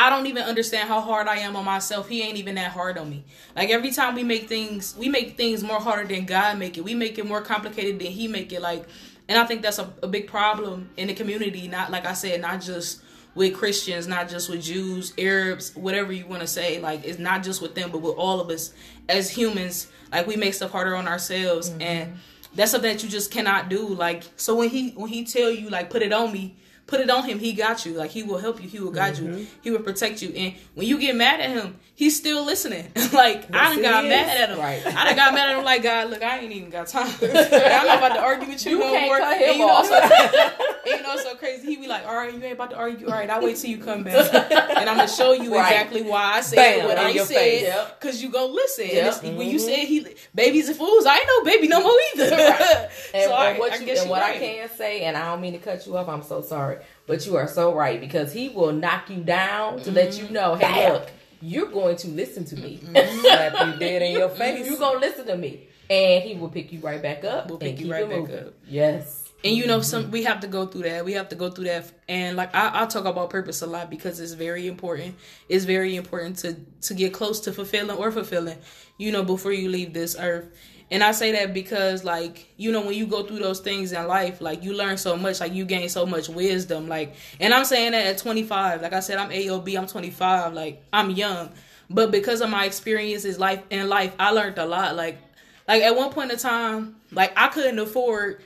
I 0.00 0.08
don't 0.08 0.26
even 0.26 0.44
understand 0.44 0.88
how 0.88 1.02
hard 1.02 1.28
I 1.28 1.36
am 1.40 1.56
on 1.56 1.64
myself. 1.66 2.08
He 2.08 2.22
ain't 2.22 2.38
even 2.38 2.54
that 2.54 2.70
hard 2.70 2.96
on 2.96 3.10
me. 3.10 3.22
Like 3.54 3.68
every 3.68 3.90
time 3.90 4.14
we 4.14 4.24
make 4.24 4.48
things, 4.48 4.96
we 4.96 5.10
make 5.10 5.36
things 5.36 5.62
more 5.62 5.78
harder 5.78 6.08
than 6.08 6.24
God 6.24 6.58
make 6.58 6.78
it. 6.78 6.84
We 6.84 6.94
make 6.94 7.18
it 7.18 7.26
more 7.26 7.42
complicated 7.42 8.00
than 8.00 8.08
He 8.08 8.26
make 8.26 8.50
it. 8.50 8.62
Like, 8.62 8.86
and 9.28 9.38
I 9.38 9.44
think 9.44 9.60
that's 9.60 9.78
a, 9.78 9.92
a 10.02 10.08
big 10.08 10.26
problem 10.26 10.88
in 10.96 11.08
the 11.08 11.14
community. 11.14 11.68
Not 11.68 11.90
like 11.90 12.06
I 12.06 12.14
said, 12.14 12.40
not 12.40 12.62
just 12.62 13.02
with 13.34 13.54
Christians, 13.54 14.06
not 14.06 14.28
just 14.28 14.48
with 14.48 14.62
Jews, 14.62 15.12
Arabs, 15.18 15.74
whatever 15.76 16.12
you 16.12 16.26
want 16.26 16.42
to 16.42 16.46
say. 16.46 16.80
Like 16.80 17.04
it's 17.04 17.18
not 17.18 17.42
just 17.42 17.62
with 17.62 17.74
them, 17.74 17.90
but 17.90 18.00
with 18.00 18.14
all 18.16 18.40
of 18.40 18.50
us 18.50 18.72
as 19.08 19.30
humans. 19.30 19.86
Like 20.12 20.26
we 20.26 20.36
make 20.36 20.54
stuff 20.54 20.72
harder 20.72 20.96
on 20.96 21.06
ourselves, 21.06 21.68
and 21.68 22.08
mm-hmm. 22.08 22.16
that's 22.54 22.72
something 22.72 22.92
that 22.92 23.02
you 23.02 23.08
just 23.08 23.30
cannot 23.30 23.68
do. 23.68 23.86
Like 23.86 24.24
so 24.36 24.56
when 24.56 24.68
he 24.68 24.90
when 24.90 25.08
he 25.08 25.24
tell 25.24 25.50
you 25.50 25.70
like 25.70 25.90
put 25.90 26.02
it 26.02 26.12
on 26.12 26.32
me, 26.32 26.56
put 26.90 27.00
it 27.00 27.08
on 27.08 27.24
him. 27.24 27.38
He 27.38 27.52
got 27.52 27.86
you. 27.86 27.92
Like 27.94 28.10
he 28.10 28.22
will 28.22 28.38
help 28.38 28.60
you. 28.62 28.68
He 28.68 28.80
will 28.80 28.90
guide 28.90 29.16
you. 29.16 29.28
Mm-hmm. 29.28 29.44
He 29.62 29.70
will 29.70 29.78
protect 29.80 30.20
you. 30.20 30.30
And 30.36 30.54
when 30.74 30.86
you 30.86 30.98
get 30.98 31.14
mad 31.16 31.40
at 31.40 31.50
him, 31.50 31.76
he's 31.94 32.16
still 32.16 32.44
listening. 32.44 32.90
like 33.12 33.54
I 33.54 33.72
done 33.74 33.82
got 33.82 34.04
is. 34.04 34.08
mad 34.10 34.40
at 34.40 34.50
him. 34.50 34.58
Right. 34.58 34.84
I 34.86 35.04
done 35.06 35.16
got 35.16 35.32
mad 35.34 35.50
at 35.50 35.58
him. 35.58 35.64
Like 35.64 35.82
God, 35.84 36.10
look, 36.10 36.22
I 36.22 36.40
ain't 36.40 36.52
even 36.52 36.68
got 36.70 36.88
time. 36.88 37.10
Like, 37.20 37.54
I'm 37.54 37.86
not 37.86 37.98
about 37.98 38.14
to 38.14 38.20
argue 38.20 38.48
with 38.48 38.64
you, 38.66 38.72
You 38.72 38.78
no 38.80 39.00
more. 39.06 39.18
cut 39.18 39.34
And 39.40 39.44
him 39.52 39.60
you 39.60 39.66
know, 39.66 39.82
so, 39.84 39.94
and 40.02 40.52
you 40.86 41.02
know, 41.02 41.16
so 41.16 41.34
crazy. 41.36 41.66
He 41.66 41.76
be 41.76 41.86
like, 41.86 42.04
all 42.06 42.14
right, 42.16 42.32
you 42.34 42.42
ain't 42.42 42.52
about 42.54 42.70
to 42.70 42.76
argue. 42.76 43.06
All 43.06 43.12
right, 43.14 43.30
I'll 43.30 43.42
wait 43.42 43.56
till 43.56 43.70
you 43.70 43.78
come 43.78 44.02
back, 44.02 44.32
and 44.50 44.88
I'm 44.90 44.96
gonna 44.96 45.08
show 45.08 45.32
you 45.32 45.54
Right. 45.54 45.70
exactly 45.72 46.02
why 46.02 46.34
I 46.36 46.40
said 46.40 46.56
Bam, 46.56 46.88
what 46.88 46.98
I 46.98 47.16
said. 47.16 47.26
face. 47.28 47.62
Yep. 47.62 48.00
Cause 48.00 48.22
you 48.22 48.30
go 48.30 48.46
listen. 48.46 48.84
And 48.84 48.92
Yep. 48.94 49.06
it's- 49.06 49.22
When 49.36 49.48
you 49.48 49.58
mm-hmm. 49.58 49.66
said 49.68 49.78
he 49.86 50.06
babies 50.34 50.68
and 50.68 50.76
fools, 50.76 51.06
I 51.06 51.16
ain't 51.16 51.26
no 51.26 51.44
baby 51.44 51.68
no 51.68 51.80
more 51.82 51.92
either. 52.16 52.30
Right. 52.36 52.88
And, 53.14 53.24
so 53.24 53.32
I, 53.32 53.50
and 53.50 53.58
what, 53.58 53.72
I 53.72 53.76
you, 53.76 53.86
guess 53.86 54.00
and 54.02 54.10
what 54.10 54.22
I 54.22 54.38
can 54.38 54.68
say, 54.76 55.02
and 55.02 55.16
I 55.16 55.26
don't 55.26 55.40
mean 55.40 55.52
to 55.52 55.58
cut 55.58 55.86
you 55.86 55.96
off, 55.96 56.08
I'm 56.08 56.22
so 56.22 56.40
sorry, 56.42 56.78
but 57.06 57.26
you 57.26 57.36
are 57.36 57.48
so 57.48 57.74
right 57.74 58.00
because 58.00 58.32
he 58.32 58.48
will 58.48 58.72
knock 58.72 59.10
you 59.10 59.22
down 59.22 59.80
to 59.82 59.90
let 59.90 60.16
you 60.18 60.24
mm-hmm. 60.24 60.34
know, 60.34 60.54
hey, 60.54 60.86
Bam. 60.86 60.92
look, 60.92 61.10
you're 61.42 61.70
going 61.70 61.96
to 61.96 62.08
listen 62.08 62.44
to 62.46 62.56
me. 62.56 62.80
Mm-hmm. 62.82 63.20
Slap 63.20 63.66
you 63.66 63.78
dead 63.78 64.02
in 64.02 64.12
your 64.12 64.28
face. 64.30 64.66
You're 64.66 64.78
going 64.78 65.00
to 65.00 65.06
listen 65.06 65.26
to 65.26 65.36
me. 65.36 65.68
And 65.88 66.22
he 66.22 66.36
will 66.36 66.48
pick 66.48 66.72
you 66.72 66.80
right 66.80 67.02
back 67.02 67.24
up. 67.24 67.48
We'll 67.48 67.58
pick 67.58 67.80
you 67.80 67.90
right 67.90 68.08
back 68.08 68.18
moving. 68.20 68.38
up. 68.38 68.54
Yes. 68.68 69.19
And 69.42 69.56
you 69.56 69.66
know, 69.66 69.78
mm-hmm. 69.78 69.84
some 69.84 70.10
we 70.10 70.24
have 70.24 70.40
to 70.40 70.46
go 70.46 70.66
through 70.66 70.82
that. 70.82 71.04
We 71.04 71.12
have 71.12 71.30
to 71.30 71.36
go 71.36 71.50
through 71.50 71.64
that. 71.64 71.90
And 72.08 72.36
like 72.36 72.54
I, 72.54 72.82
I 72.82 72.86
talk 72.86 73.06
about 73.06 73.30
purpose 73.30 73.62
a 73.62 73.66
lot 73.66 73.88
because 73.88 74.20
it's 74.20 74.32
very 74.32 74.66
important. 74.66 75.16
It's 75.48 75.64
very 75.64 75.96
important 75.96 76.36
to 76.38 76.56
to 76.82 76.94
get 76.94 77.14
close 77.14 77.40
to 77.40 77.52
fulfilling 77.52 77.96
or 77.96 78.12
fulfilling. 78.12 78.58
You 78.98 79.12
know, 79.12 79.22
before 79.22 79.52
you 79.52 79.68
leave 79.68 79.94
this 79.94 80.16
earth. 80.18 80.48
And 80.92 81.04
I 81.04 81.12
say 81.12 81.30
that 81.32 81.54
because 81.54 82.04
like 82.04 82.48
you 82.56 82.72
know 82.72 82.82
when 82.82 82.94
you 82.94 83.06
go 83.06 83.22
through 83.22 83.38
those 83.38 83.60
things 83.60 83.92
in 83.92 84.06
life, 84.06 84.40
like 84.40 84.62
you 84.62 84.74
learn 84.74 84.98
so 84.98 85.16
much, 85.16 85.40
like 85.40 85.54
you 85.54 85.64
gain 85.64 85.88
so 85.88 86.04
much 86.04 86.28
wisdom. 86.28 86.88
Like, 86.88 87.14
and 87.38 87.54
I'm 87.54 87.64
saying 87.64 87.92
that 87.92 88.06
at 88.06 88.18
25. 88.18 88.82
Like 88.82 88.92
I 88.92 89.00
said, 89.00 89.16
I'm 89.18 89.30
AOB. 89.30 89.78
I'm 89.78 89.86
25. 89.86 90.52
Like 90.52 90.82
I'm 90.92 91.10
young, 91.10 91.50
but 91.88 92.10
because 92.10 92.42
of 92.42 92.50
my 92.50 92.66
experiences 92.66 93.38
life 93.38 93.62
in 93.70 93.88
life, 93.88 94.14
I 94.18 94.32
learned 94.32 94.58
a 94.58 94.66
lot. 94.66 94.96
Like, 94.96 95.18
like 95.66 95.82
at 95.82 95.96
one 95.96 96.10
point 96.10 96.32
in 96.32 96.38
time, 96.38 96.96
like 97.12 97.32
I 97.36 97.48
couldn't 97.48 97.78
afford 97.78 98.42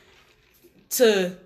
to 0.90 1.36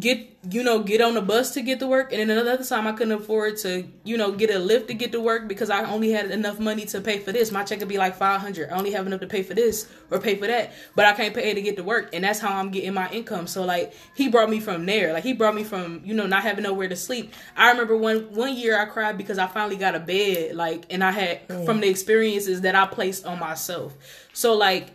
get 0.00 0.36
you 0.50 0.62
know 0.62 0.82
get 0.82 1.00
on 1.00 1.14
the 1.14 1.22
bus 1.22 1.52
to 1.54 1.62
get 1.62 1.78
to 1.78 1.86
work. 1.86 2.12
And 2.12 2.28
then 2.28 2.38
another 2.38 2.64
time 2.64 2.86
i 2.86 2.92
couldn't 2.92 3.12
afford 3.12 3.56
to 3.58 3.86
you 4.02 4.16
know 4.16 4.32
get 4.32 4.50
a 4.50 4.58
lift 4.58 4.88
to 4.88 4.94
get 4.94 5.12
to 5.12 5.20
work 5.20 5.46
because 5.46 5.70
i 5.70 5.84
only 5.84 6.10
had 6.10 6.30
enough 6.30 6.58
money 6.58 6.84
to 6.86 7.00
pay 7.00 7.18
for 7.18 7.32
this. 7.32 7.52
My 7.52 7.62
check 7.64 7.80
would 7.80 7.88
be 7.88 7.98
like 7.98 8.16
500 8.16 8.70
i 8.70 8.76
only 8.76 8.90
have 8.92 9.06
enough 9.06 9.20
to 9.20 9.26
pay 9.26 9.42
for 9.42 9.54
this 9.54 9.88
or 10.10 10.18
pay 10.18 10.36
for 10.36 10.46
that. 10.46 10.72
But 10.94 11.06
i 11.06 11.12
can't 11.12 11.34
pay 11.34 11.54
to 11.54 11.62
get 11.62 11.76
to 11.76 11.84
work. 11.84 12.10
And 12.12 12.24
that's 12.24 12.40
how 12.40 12.56
i'm 12.56 12.70
getting 12.70 12.94
my 12.94 13.08
income. 13.10 13.46
So 13.46 13.64
like 13.64 13.94
he 14.16 14.28
brought 14.28 14.50
me 14.50 14.60
from 14.60 14.84
there. 14.86 15.12
Like 15.12 15.24
he 15.24 15.32
brought 15.32 15.54
me 15.54 15.64
from 15.64 16.00
you 16.04 16.14
know 16.14 16.26
not 16.26 16.42
having 16.42 16.64
nowhere 16.64 16.88
to 16.88 16.96
sleep. 16.96 17.32
I 17.56 17.70
remember 17.70 17.96
one 17.96 18.32
one 18.34 18.54
year 18.54 18.80
i 18.80 18.86
cried 18.86 19.16
because 19.16 19.38
i 19.38 19.46
finally 19.46 19.76
got 19.76 19.94
a 19.94 20.00
bed 20.00 20.56
like 20.56 20.86
and 20.90 21.04
i 21.04 21.12
had 21.12 21.46
mm. 21.48 21.64
from 21.64 21.80
the 21.80 21.88
experiences 21.88 22.62
that 22.62 22.74
i 22.74 22.86
placed 22.86 23.26
on 23.26 23.38
myself. 23.38 23.94
So 24.32 24.54
like 24.54 24.88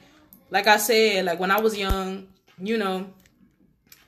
like 0.49 0.67
i 0.67 0.77
said 0.77 1.25
like 1.25 1.39
when 1.39 1.51
i 1.51 1.59
was 1.59 1.77
young 1.77 2.27
you 2.61 2.77
know 2.77 3.07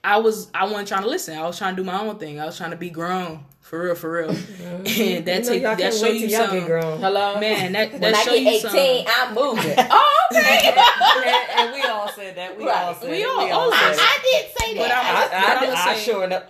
I 0.03 0.17
was 0.17 0.49
I 0.53 0.65
wasn't 0.65 0.87
trying 0.87 1.03
to 1.03 1.09
listen. 1.09 1.37
I 1.37 1.43
was 1.45 1.57
trying 1.57 1.75
to 1.75 1.81
do 1.83 1.85
my 1.85 1.99
own 2.01 2.17
thing. 2.17 2.39
I 2.39 2.45
was 2.45 2.57
trying 2.57 2.71
to 2.71 2.77
be 2.77 2.89
grown 2.89 3.45
for 3.61 3.83
real, 3.83 3.95
for 3.95 4.11
real. 4.11 4.29
Mm-hmm. 4.29 4.65
And 5.01 5.25
that 5.25 5.43
You 5.43 5.43
know, 5.43 5.49
take 5.49 5.61
that 5.63 5.77
can't 5.79 5.93
show 5.93 6.03
wait 6.03 6.21
you 6.21 6.27
till 6.27 6.37
something. 6.45 6.65
grown. 6.65 6.99
Hello? 6.99 7.39
Man, 7.39 7.71
that 7.73 7.91
when 7.91 8.01
that 8.01 8.15
I 8.15 8.21
show 8.23 8.31
get 8.31 8.41
you 8.41 8.49
18, 8.49 8.61
something. 8.61 9.05
I'm 9.07 9.33
moving. 9.35 9.75
oh, 9.91 10.27
okay. 10.31 10.73
and, 10.75 11.59
and 11.59 11.73
we 11.73 11.81
all 11.83 12.09
said 12.09 12.35
that. 12.35 12.57
We 12.57 12.65
Right. 12.65 12.83
all 12.85 12.95
said 12.95 13.11
We 13.11 13.21
it. 13.21 13.27
all- 13.27 13.51
all 13.51 13.71
of 13.71 13.77
said 13.79 13.91
us. 13.91 13.97
it. 13.97 14.01
I 14.03 14.19
did 14.23 14.45
say 14.57 14.75
But 14.75 14.87
that. 14.87 15.31
I'm- 15.31 15.43
I, 15.43 15.55
I, 15.55 15.59
But 15.59 15.69
I'ma 15.69 15.91
I 15.91 15.95
say- 15.95 16.11
sure 16.11 16.23
enough. 16.23 16.43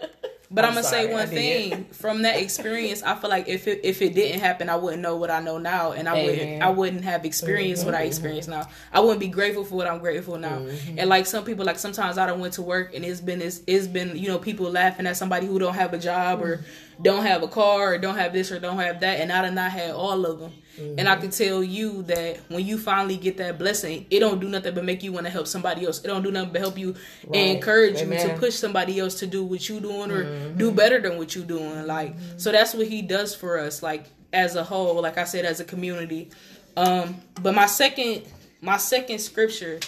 But 0.53 0.65
I'm 0.65 0.69
I'm, 0.69 0.75
gonna 0.75 0.87
sorry, 0.87 1.05
say 1.07 1.13
one 1.13 1.27
thing 1.27 1.85
from 1.93 2.23
that 2.23 2.35
experience. 2.35 3.01
I 3.03 3.15
feel 3.15 3.29
like 3.29 3.47
if 3.47 3.67
it 3.67 3.79
if 3.83 4.01
it 4.01 4.13
didn't 4.13 4.41
happen, 4.41 4.67
I 4.67 4.75
wouldn't 4.75 5.01
know 5.01 5.15
what 5.15 5.31
I 5.31 5.39
know 5.39 5.57
now, 5.57 5.93
and 5.93 6.09
I 6.09 6.13
Amen. 6.13 6.25
wouldn't 6.25 6.63
I 6.63 6.69
wouldn't 6.69 7.03
have 7.05 7.23
experienced 7.23 7.85
what 7.85 7.95
I 7.95 7.99
mm-hmm. 7.99 8.07
experienced 8.07 8.49
now. 8.49 8.67
I 8.91 8.99
wouldn't 8.99 9.21
be 9.21 9.29
grateful 9.29 9.63
for 9.63 9.75
what 9.75 9.87
I'm 9.87 9.99
grateful 9.99 10.37
now. 10.37 10.59
Mm-hmm. 10.59 10.99
And 10.99 11.09
like 11.09 11.25
some 11.25 11.45
people, 11.45 11.63
like 11.63 11.79
sometimes 11.79 12.17
I 12.17 12.27
don't 12.27 12.41
went 12.41 12.53
to 12.55 12.61
work, 12.61 12.93
and 12.93 13.05
it's 13.05 13.21
been 13.21 13.41
it's, 13.41 13.61
it's 13.65 13.87
been 13.87 14.17
you 14.17 14.27
know 14.27 14.37
people 14.37 14.69
laughing 14.69 15.07
at 15.07 15.15
somebody 15.15 15.47
who 15.47 15.57
don't 15.57 15.75
have 15.75 15.93
a 15.93 15.97
job 15.97 16.41
or 16.41 16.57
mm-hmm. 16.57 17.03
don't 17.03 17.25
have 17.25 17.43
a 17.43 17.47
car 17.47 17.93
or 17.93 17.97
don't 17.97 18.17
have 18.17 18.33
this 18.33 18.51
or 18.51 18.59
don't 18.59 18.77
have 18.77 18.99
that, 18.99 19.21
and 19.21 19.31
I 19.31 19.43
done 19.43 19.55
not 19.55 19.71
had 19.71 19.91
all 19.91 20.25
of 20.25 20.39
them. 20.39 20.51
And 20.77 21.07
I 21.07 21.15
can 21.17 21.29
tell 21.29 21.63
you 21.63 22.03
that 22.03 22.37
when 22.47 22.65
you 22.65 22.77
finally 22.77 23.17
get 23.17 23.37
that 23.37 23.59
blessing, 23.59 24.05
it 24.09 24.19
don't 24.19 24.39
do 24.39 24.47
nothing 24.47 24.73
but 24.73 24.83
make 24.85 25.03
you 25.03 25.11
want 25.11 25.25
to 25.25 25.31
help 25.31 25.47
somebody 25.47 25.85
else. 25.85 26.03
It 26.03 26.07
don't 26.07 26.23
do 26.23 26.31
nothing 26.31 26.51
but 26.53 26.61
help 26.61 26.77
you 26.77 26.95
and 27.25 27.35
encourage 27.57 28.01
you 28.01 28.07
to 28.07 28.35
push 28.37 28.55
somebody 28.55 28.99
else 28.99 29.15
to 29.19 29.27
do 29.27 29.43
what 29.43 29.67
you 29.67 29.79
doing 29.79 30.11
or 30.11 30.49
do 30.51 30.71
better 30.71 30.99
than 30.99 31.17
what 31.17 31.35
you 31.35 31.43
doing. 31.43 31.85
Like 31.85 32.15
so 32.37 32.51
that's 32.51 32.73
what 32.73 32.87
he 32.87 33.01
does 33.01 33.35
for 33.35 33.59
us, 33.59 33.83
like 33.83 34.05
as 34.33 34.55
a 34.55 34.63
whole, 34.63 35.01
like 35.01 35.17
I 35.17 35.25
said, 35.25 35.45
as 35.45 35.59
a 35.59 35.65
community. 35.65 36.29
Um, 36.77 37.15
but 37.41 37.53
my 37.53 37.65
second 37.65 38.23
my 38.61 38.77
second 38.77 39.19
scripture 39.19 39.79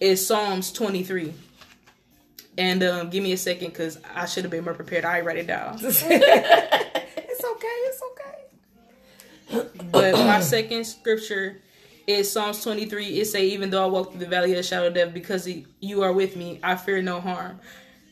is 0.00 0.26
Psalms 0.26 0.72
twenty 0.72 1.02
three. 1.02 1.34
And 2.58 2.82
um, 2.82 3.08
give 3.08 3.22
me 3.22 3.32
a 3.32 3.36
second 3.38 3.68
because 3.68 3.98
I 4.14 4.26
should 4.26 4.44
have 4.44 4.50
been 4.50 4.64
more 4.64 4.74
prepared. 4.74 5.06
I 5.06 5.20
write 5.20 5.38
it 5.38 5.46
down. 5.46 5.78
But 9.90 10.14
my 10.14 10.40
second 10.40 10.84
scripture 10.84 11.60
is 12.06 12.30
Psalms 12.30 12.62
23. 12.62 13.20
It 13.20 13.26
say, 13.26 13.46
even 13.48 13.70
though 13.70 13.84
I 13.84 13.86
walk 13.86 14.10
through 14.10 14.20
the 14.20 14.26
valley 14.26 14.50
of 14.52 14.56
the 14.56 14.62
shadow 14.62 14.88
of 14.88 14.94
death, 14.94 15.14
because 15.14 15.48
you 15.80 16.02
are 16.02 16.12
with 16.12 16.36
me, 16.36 16.60
I 16.62 16.76
fear 16.76 17.02
no 17.02 17.20
harm. 17.20 17.60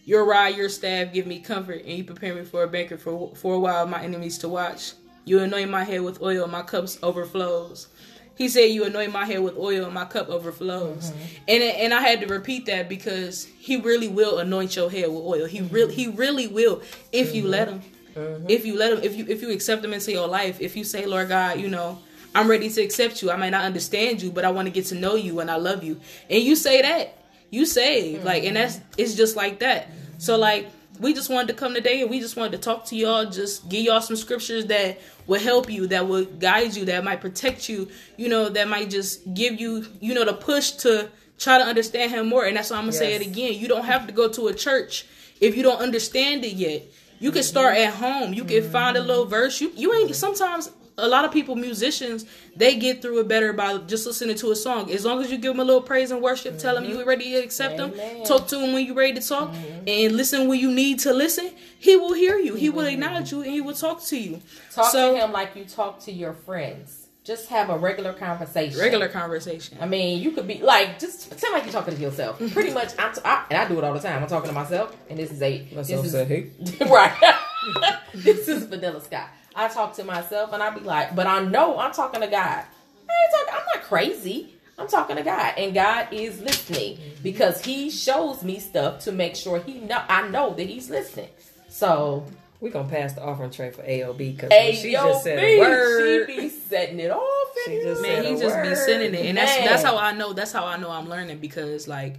Your 0.04 0.24
rod, 0.24 0.56
your 0.56 0.68
staff 0.68 1.12
give 1.12 1.26
me 1.26 1.40
comfort, 1.40 1.82
and 1.84 1.98
you 1.98 2.04
prepare 2.04 2.34
me 2.34 2.44
for 2.44 2.62
a 2.62 2.68
banquet 2.68 3.00
for, 3.00 3.34
for 3.34 3.54
a 3.54 3.58
while 3.58 3.86
my 3.86 4.02
enemies 4.02 4.38
to 4.38 4.48
watch. 4.48 4.92
You 5.24 5.40
anoint 5.40 5.70
my 5.70 5.84
head 5.84 6.02
with 6.02 6.22
oil, 6.22 6.46
my 6.46 6.62
cups 6.62 6.98
overflows. 7.02 7.88
He 8.36 8.48
said, 8.48 8.70
"You 8.70 8.84
anoint 8.84 9.12
my 9.12 9.26
head 9.26 9.40
with 9.40 9.58
oil, 9.58 9.84
and 9.84 9.92
my 9.92 10.06
cup 10.06 10.30
overflows." 10.30 11.10
Mm-hmm. 11.10 11.44
And 11.48 11.62
and 11.62 11.94
I 11.94 12.00
had 12.00 12.22
to 12.22 12.26
repeat 12.26 12.64
that 12.66 12.88
because 12.88 13.44
he 13.44 13.76
really 13.76 14.08
will 14.08 14.38
anoint 14.38 14.76
your 14.76 14.90
head 14.90 15.08
with 15.10 15.22
oil. 15.22 15.44
He 15.44 15.60
really 15.60 15.94
he 15.94 16.08
really 16.08 16.48
will 16.48 16.80
if 17.12 17.34
you 17.34 17.42
mm-hmm. 17.42 17.50
let 17.50 17.68
him. 17.68 17.82
Mm-hmm. 18.14 18.46
If 18.48 18.64
you 18.64 18.76
let 18.76 18.92
him, 18.92 19.00
if 19.02 19.16
you 19.16 19.26
if 19.28 19.42
you 19.42 19.50
accept 19.50 19.84
him 19.84 19.92
into 19.92 20.12
your 20.12 20.28
life, 20.28 20.60
if 20.60 20.76
you 20.76 20.84
say, 20.84 21.06
"Lord 21.06 21.28
God, 21.28 21.60
you 21.60 21.68
know." 21.68 21.98
I'm 22.32 22.48
ready 22.48 22.70
to 22.70 22.80
accept 22.80 23.22
you. 23.22 23.30
I 23.32 23.36
might 23.36 23.50
not 23.50 23.64
understand 23.64 24.22
you, 24.22 24.30
but 24.30 24.44
I 24.44 24.52
want 24.52 24.66
to 24.66 24.70
get 24.70 24.86
to 24.86 24.94
know 24.94 25.16
you 25.16 25.40
and 25.40 25.50
I 25.50 25.56
love 25.56 25.82
you. 25.82 26.00
And 26.30 26.40
you 26.40 26.54
say 26.54 26.80
that, 26.80 27.18
you 27.50 27.66
saved. 27.66 28.18
Mm-hmm. 28.18 28.26
Like, 28.26 28.44
and 28.44 28.54
that's 28.54 28.80
it's 28.96 29.16
just 29.16 29.34
like 29.34 29.58
that. 29.58 29.90
So 30.18 30.38
like 30.38 30.70
we 31.00 31.14
just 31.14 31.30
wanted 31.30 31.48
to 31.48 31.54
come 31.54 31.74
today 31.74 32.02
and 32.02 32.10
we 32.10 32.20
just 32.20 32.36
wanted 32.36 32.52
to 32.52 32.58
talk 32.58 32.84
to 32.86 32.96
y'all, 32.96 33.24
just 33.24 33.68
give 33.68 33.84
y'all 33.84 34.00
some 34.00 34.16
scriptures 34.16 34.66
that 34.66 35.00
will 35.26 35.40
help 35.40 35.70
you, 35.70 35.86
that 35.88 36.06
will 36.06 36.24
guide 36.24 36.76
you, 36.76 36.84
that 36.84 37.02
might 37.02 37.20
protect 37.20 37.68
you, 37.68 37.88
you 38.16 38.28
know, 38.28 38.48
that 38.50 38.68
might 38.68 38.90
just 38.90 39.32
give 39.32 39.58
you, 39.58 39.86
you 40.00 40.14
know, 40.14 40.24
the 40.24 40.34
push 40.34 40.72
to 40.72 41.08
try 41.38 41.58
to 41.58 41.64
understand 41.64 42.12
him 42.12 42.28
more. 42.28 42.44
And 42.44 42.56
that's 42.56 42.70
why 42.70 42.76
I'm 42.76 42.82
gonna 42.82 42.92
say 42.92 43.14
it 43.14 43.22
again. 43.22 43.54
You 43.54 43.66
don't 43.66 43.86
have 43.86 44.06
to 44.06 44.12
go 44.12 44.28
to 44.28 44.48
a 44.48 44.54
church 44.54 45.06
if 45.40 45.56
you 45.56 45.62
don't 45.62 45.80
understand 45.80 46.44
it 46.44 46.52
yet. 46.52 46.82
You 47.20 47.30
can 47.30 47.42
start 47.42 47.76
at 47.76 47.94
home. 47.94 48.32
You 48.32 48.44
can 48.44 48.68
find 48.68 48.96
a 48.96 49.00
little 49.00 49.26
verse. 49.26 49.60
You 49.60 49.70
you 49.76 49.94
ain't 49.94 50.16
sometimes 50.16 50.70
a 50.98 51.08
lot 51.08 51.24
of 51.24 51.32
people 51.32 51.54
musicians 51.54 52.26
they 52.56 52.76
get 52.76 53.00
through 53.00 53.20
it 53.20 53.28
better 53.28 53.52
by 53.52 53.78
just 53.78 54.06
listening 54.06 54.36
to 54.36 54.50
a 54.50 54.56
song. 54.56 54.90
As 54.90 55.04
long 55.04 55.22
as 55.22 55.30
you 55.30 55.38
give 55.38 55.52
them 55.52 55.60
a 55.60 55.64
little 55.64 55.82
praise 55.82 56.10
and 56.10 56.20
worship, 56.20 56.58
tell 56.58 56.74
them 56.74 56.84
mm-hmm. 56.84 56.98
you 56.98 57.04
ready 57.04 57.32
to 57.32 57.36
accept 57.36 57.76
them, 57.76 57.92
talk 58.24 58.48
to 58.48 58.56
them 58.56 58.72
when 58.72 58.84
you're 58.84 58.94
ready 58.94 59.14
to 59.20 59.26
talk, 59.26 59.54
and 59.86 60.16
listen 60.16 60.48
when 60.48 60.58
you 60.58 60.70
need 60.70 60.98
to 61.00 61.12
listen. 61.12 61.52
He 61.78 61.96
will 61.96 62.14
hear 62.14 62.38
you. 62.38 62.54
He 62.54 62.70
will 62.70 62.84
mm-hmm. 62.84 62.94
acknowledge 62.94 63.32
you, 63.32 63.42
and 63.42 63.52
he 63.52 63.60
will 63.60 63.74
talk 63.74 64.02
to 64.04 64.18
you. 64.18 64.40
Talk 64.70 64.90
so 64.90 65.14
to 65.14 65.20
him 65.20 65.32
like 65.32 65.54
you 65.56 65.64
talk 65.64 66.00
to 66.00 66.12
your 66.12 66.34
friends. 66.34 66.99
Just 67.30 67.48
have 67.50 67.70
a 67.70 67.78
regular 67.78 68.12
conversation. 68.12 68.76
regular 68.80 69.06
conversation. 69.06 69.78
I 69.80 69.86
mean, 69.86 70.20
you 70.20 70.32
could 70.32 70.48
be 70.48 70.58
like, 70.58 70.98
just 70.98 71.30
pretend 71.30 71.52
like 71.52 71.62
you're 71.62 71.72
talking 71.72 71.94
to 71.94 72.00
yourself. 72.00 72.38
Pretty 72.52 72.72
much, 72.72 72.88
I'm 72.98 73.14
t- 73.14 73.20
I, 73.24 73.44
and 73.48 73.56
I 73.56 73.68
do 73.68 73.78
it 73.78 73.84
all 73.84 73.94
the 73.94 74.00
time. 74.00 74.20
I'm 74.20 74.28
talking 74.28 74.48
to 74.48 74.52
myself, 74.52 74.96
and 75.08 75.16
this 75.16 75.30
is 75.30 75.40
a 75.40 75.64
Myself 75.72 76.02
this 76.02 76.06
is, 76.06 76.10
said, 76.10 76.26
"Hey." 76.26 76.50
right. 76.86 77.36
this 78.14 78.48
is 78.48 78.64
Vanilla 78.64 79.00
Sky. 79.00 79.28
I 79.54 79.68
talk 79.68 79.94
to 79.94 80.02
myself, 80.02 80.52
and 80.52 80.60
I 80.60 80.70
be 80.70 80.80
like, 80.80 81.14
but 81.14 81.28
I 81.28 81.44
know 81.44 81.78
I'm 81.78 81.92
talking 81.92 82.20
to 82.20 82.26
God. 82.26 82.64
I 82.64 83.12
ain't 83.12 83.46
talking. 83.46 83.54
I'm 83.54 83.66
not 83.76 83.84
crazy. 83.84 84.56
I'm 84.76 84.88
talking 84.88 85.14
to 85.14 85.22
God, 85.22 85.54
and 85.56 85.72
God 85.72 86.08
is 86.10 86.40
listening 86.40 86.96
mm-hmm. 86.96 87.22
because 87.22 87.64
He 87.64 87.90
shows 87.90 88.42
me 88.42 88.58
stuff 88.58 89.04
to 89.04 89.12
make 89.12 89.36
sure 89.36 89.60
He 89.60 89.78
know. 89.78 90.02
I 90.08 90.26
know 90.26 90.52
that 90.54 90.66
He's 90.66 90.90
listening. 90.90 91.28
So, 91.68 92.26
We 92.60 92.68
gonna 92.68 92.88
pass 92.88 93.14
the 93.14 93.22
offering 93.22 93.50
tray 93.50 93.70
for 93.70 93.82
AOB 93.82 94.18
because 94.18 94.52
hey, 94.52 94.74
she 94.74 94.92
just 94.92 95.24
said 95.24 95.40
B, 95.40 95.56
a 95.56 95.60
word. 95.60 96.28
she 96.28 96.40
be 96.40 96.48
setting 96.50 97.00
it 97.00 97.10
off. 97.10 97.48
in 97.66 97.72
She 97.72 97.82
just. 97.82 98.02
Man, 98.02 98.22
said 98.22 98.24
he 98.26 98.34
a 98.34 98.38
just 98.38 98.62
be 98.62 98.74
sending 98.74 99.14
it, 99.14 99.26
and 99.26 99.38
that's 99.38 99.56
Man. 99.56 99.66
that's 99.66 99.82
how 99.82 99.96
I 99.96 100.12
know. 100.12 100.34
That's 100.34 100.52
how 100.52 100.66
I 100.66 100.76
know 100.76 100.90
I'm 100.90 101.08
learning 101.08 101.38
because 101.38 101.88
like 101.88 102.16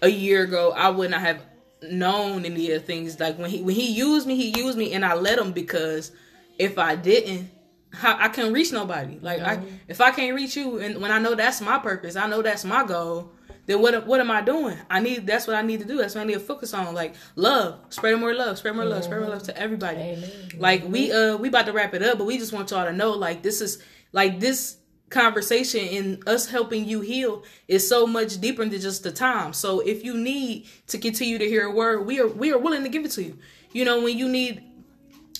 a 0.00 0.08
year 0.08 0.44
ago, 0.44 0.72
I 0.72 0.90
would 0.90 1.10
not 1.10 1.20
have 1.20 1.44
known 1.82 2.44
any 2.44 2.70
of 2.70 2.80
the 2.80 2.86
things. 2.86 3.18
Like 3.18 3.38
when 3.38 3.50
he 3.50 3.62
when 3.62 3.74
he 3.74 3.92
used 3.92 4.26
me, 4.26 4.36
he 4.36 4.56
used 4.56 4.78
me, 4.78 4.92
and 4.92 5.04
I 5.04 5.14
let 5.14 5.38
him 5.38 5.52
because 5.52 6.12
if 6.58 6.78
I 6.78 6.94
didn't, 6.94 7.50
how 7.92 8.16
I 8.16 8.28
couldn't 8.28 8.52
reach 8.52 8.72
nobody. 8.72 9.18
Like 9.20 9.40
I 9.40 9.56
mm-hmm. 9.56 9.76
if 9.88 10.00
I 10.00 10.12
can't 10.12 10.36
reach 10.36 10.56
you, 10.56 10.78
and 10.78 11.00
when 11.00 11.10
I 11.10 11.18
know 11.18 11.34
that's 11.34 11.60
my 11.60 11.78
purpose, 11.78 12.16
I 12.16 12.28
know 12.28 12.42
that's 12.42 12.64
my 12.64 12.84
goal. 12.84 13.32
Then 13.66 13.80
what 13.80 14.06
what 14.06 14.20
am 14.20 14.30
I 14.30 14.40
doing? 14.40 14.76
I 14.88 15.00
need 15.00 15.26
that's 15.26 15.46
what 15.46 15.56
I 15.56 15.62
need 15.62 15.80
to 15.80 15.86
do. 15.86 15.98
That's 15.98 16.14
what 16.14 16.22
I 16.22 16.24
need 16.24 16.34
to 16.34 16.40
focus 16.40 16.74
on. 16.74 16.94
Like 16.94 17.14
love, 17.36 17.78
spread 17.90 18.18
more 18.18 18.34
love, 18.34 18.58
spread 18.58 18.74
more 18.74 18.84
love, 18.84 19.04
spread 19.04 19.20
more 19.20 19.30
love 19.30 19.42
to 19.44 19.56
everybody. 19.56 19.98
Amen. 19.98 20.30
Like 20.58 20.84
we 20.84 21.12
uh 21.12 21.36
we 21.36 21.48
about 21.48 21.66
to 21.66 21.72
wrap 21.72 21.94
it 21.94 22.02
up, 22.02 22.18
but 22.18 22.26
we 22.26 22.38
just 22.38 22.52
want 22.52 22.70
y'all 22.70 22.84
to 22.84 22.92
know 22.92 23.12
like 23.12 23.42
this 23.42 23.60
is 23.60 23.82
like 24.12 24.40
this 24.40 24.76
conversation 25.10 25.88
and 25.88 26.28
us 26.28 26.48
helping 26.48 26.84
you 26.84 27.00
heal 27.00 27.42
is 27.68 27.86
so 27.86 28.06
much 28.06 28.40
deeper 28.40 28.64
than 28.64 28.80
just 28.80 29.02
the 29.02 29.10
time. 29.10 29.52
So 29.52 29.80
if 29.80 30.04
you 30.04 30.14
need 30.14 30.66
to 30.86 30.98
continue 30.98 31.38
to 31.38 31.44
hear 31.44 31.66
a 31.66 31.72
word, 31.72 32.06
we 32.06 32.20
are 32.20 32.28
we 32.28 32.52
are 32.52 32.58
willing 32.58 32.84
to 32.84 32.88
give 32.88 33.04
it 33.04 33.10
to 33.12 33.22
you. 33.22 33.38
You 33.72 33.84
know, 33.84 34.02
when 34.02 34.16
you 34.16 34.28
need 34.28 34.64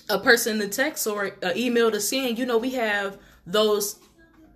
a 0.08 0.18
person 0.18 0.58
to 0.58 0.68
text 0.68 1.06
or 1.06 1.36
an 1.42 1.56
email 1.56 1.90
to 1.90 2.00
send, 2.00 2.38
you 2.38 2.46
know, 2.46 2.58
we 2.58 2.70
have 2.70 3.18
those 3.46 3.98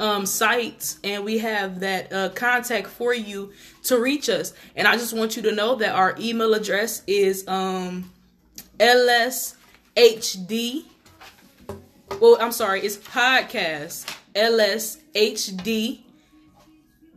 um 0.04 0.26
sites 0.26 0.98
and 1.02 1.24
we 1.24 1.38
have 1.38 1.80
that 1.80 2.12
uh 2.12 2.28
contact 2.30 2.88
for 2.88 3.14
you 3.14 3.52
to 3.84 3.98
reach 3.98 4.28
us. 4.28 4.52
And 4.76 4.86
I 4.86 4.96
just 4.96 5.16
want 5.16 5.34
you 5.36 5.42
to 5.44 5.52
know 5.52 5.76
that 5.76 5.94
our 5.94 6.14
email 6.20 6.52
address 6.52 7.02
is 7.06 7.48
um 7.48 8.10
lshd 8.78 9.54
well 12.20 12.36
i'm 12.40 12.50
sorry 12.50 12.80
it's 12.80 12.96
podcast 12.96 14.12
lshd 14.34 16.00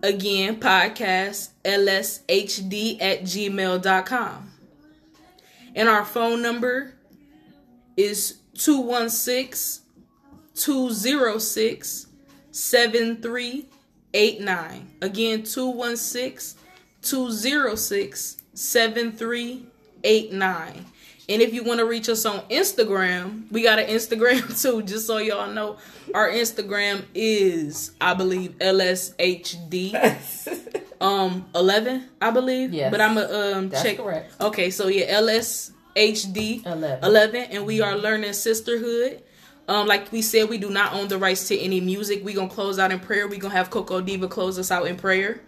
again 0.03 0.59
podcast 0.59 1.49
lshd 1.65 3.01
at 3.01 3.21
gmail.com 3.23 4.51
and 5.75 5.89
our 5.89 6.05
phone 6.05 6.43
number 6.43 6.93
is 7.97 8.37
216 8.53 9.83
206 10.53 12.06
7389 12.51 14.87
again 15.01 15.43
216 15.43 16.61
206 17.01 18.37
7389 18.53 20.85
and 21.29 21.41
if 21.41 21.53
you 21.53 21.63
want 21.63 21.79
to 21.79 21.85
reach 21.85 22.07
us 22.07 22.25
on 22.25 22.39
Instagram, 22.49 23.51
we 23.51 23.61
got 23.61 23.79
an 23.79 23.87
Instagram 23.87 24.61
too, 24.61 24.81
just 24.81 25.07
so 25.07 25.17
y'all 25.17 25.51
know. 25.51 25.77
Our 26.13 26.29
Instagram 26.29 27.03
is, 27.13 27.91
I 27.99 28.13
believe, 28.13 28.51
LSHD 28.59 29.93
um 31.01 31.45
11, 31.53 32.07
I 32.21 32.31
believe. 32.31 32.73
Yes. 32.73 32.91
But 32.91 33.01
I'm 33.01 33.17
a 33.17 33.57
um 33.57 33.69
That's 33.69 33.83
check. 33.83 33.97
correct. 33.97 34.41
Okay, 34.41 34.69
so 34.69 34.87
yeah, 34.87 35.19
LSHD 35.19 36.65
11. 36.65 37.03
11 37.03 37.41
and 37.51 37.65
we 37.65 37.81
are 37.81 37.97
learning 37.97 38.33
sisterhood. 38.33 39.21
Um, 39.67 39.85
like 39.85 40.11
we 40.13 40.21
said, 40.21 40.49
we 40.49 40.57
do 40.57 40.69
not 40.69 40.93
own 40.93 41.09
the 41.09 41.17
rights 41.17 41.49
to 41.49 41.57
any 41.57 41.81
music. 41.81 42.23
We're 42.23 42.35
gonna 42.35 42.49
close 42.49 42.79
out 42.79 42.91
in 42.91 42.99
prayer. 42.99 43.27
We're 43.27 43.39
gonna 43.39 43.53
have 43.53 43.69
Coco 43.69 43.99
Diva 43.99 44.27
close 44.27 44.57
us 44.57 44.71
out 44.71 44.87
in 44.87 44.95
prayer. 44.95 45.41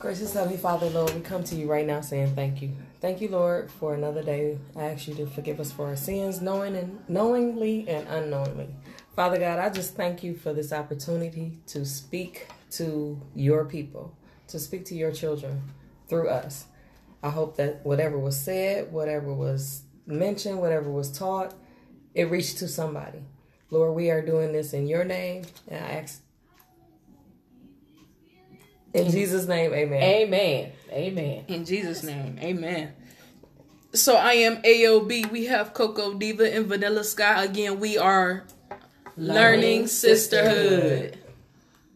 Gracious 0.00 0.32
Heavenly 0.32 0.56
Father, 0.56 0.88
Lord, 0.90 1.14
we 1.14 1.20
come 1.20 1.44
to 1.44 1.54
you 1.54 1.70
right 1.70 1.86
now 1.86 2.00
saying 2.00 2.34
thank 2.34 2.62
you. 2.62 2.72
Thank 3.00 3.20
you, 3.20 3.28
Lord, 3.28 3.70
for 3.70 3.94
another 3.94 4.22
day. 4.22 4.58
I 4.74 4.84
ask 4.84 5.06
you 5.06 5.14
to 5.14 5.26
forgive 5.26 5.60
us 5.60 5.70
for 5.70 5.86
our 5.86 5.96
sins, 5.96 6.40
knowing 6.40 6.74
and 6.74 6.98
knowingly 7.08 7.86
and 7.88 8.08
unknowingly. 8.08 8.74
Father 9.14 9.38
God, 9.38 9.58
I 9.58 9.68
just 9.70 9.94
thank 9.94 10.22
you 10.24 10.34
for 10.34 10.52
this 10.52 10.72
opportunity 10.72 11.58
to 11.68 11.84
speak 11.84 12.48
to 12.72 13.20
your 13.34 13.64
people, 13.64 14.16
to 14.48 14.58
speak 14.58 14.86
to 14.86 14.94
your 14.94 15.12
children 15.12 15.62
through 16.08 16.28
us. 16.28 16.64
I 17.22 17.30
hope 17.30 17.56
that 17.58 17.84
whatever 17.84 18.18
was 18.18 18.40
said, 18.40 18.90
whatever 18.92 19.32
was 19.32 19.82
mentioned, 20.06 20.58
whatever 20.60 20.90
was 20.90 21.12
taught, 21.12 21.54
it 22.14 22.30
reached 22.30 22.58
to 22.58 22.68
somebody. 22.68 23.20
Lord, 23.70 23.94
we 23.94 24.10
are 24.10 24.24
doing 24.24 24.52
this 24.52 24.72
in 24.72 24.86
your 24.86 25.04
name, 25.04 25.44
and 25.68 25.84
I 25.84 25.88
ask 25.90 26.22
in 28.92 29.10
Jesus' 29.10 29.46
name, 29.46 29.72
amen. 29.72 30.02
Amen. 30.02 30.72
Amen. 30.90 31.44
In 31.46 31.64
Jesus' 31.64 32.02
name, 32.02 32.38
amen. 32.40 32.92
So 33.92 34.16
I 34.16 34.32
am 34.32 34.56
AOB. 34.62 35.30
We 35.30 35.46
have 35.46 35.74
Coco 35.74 36.14
Diva 36.14 36.52
and 36.52 36.66
Vanilla 36.66 37.04
Sky. 37.04 37.44
Again, 37.44 37.78
we 37.80 37.98
are 37.98 38.44
learning, 39.16 39.34
Learning 39.34 39.86
sisterhood. 39.86 41.14
Sisterhood. 41.14 41.18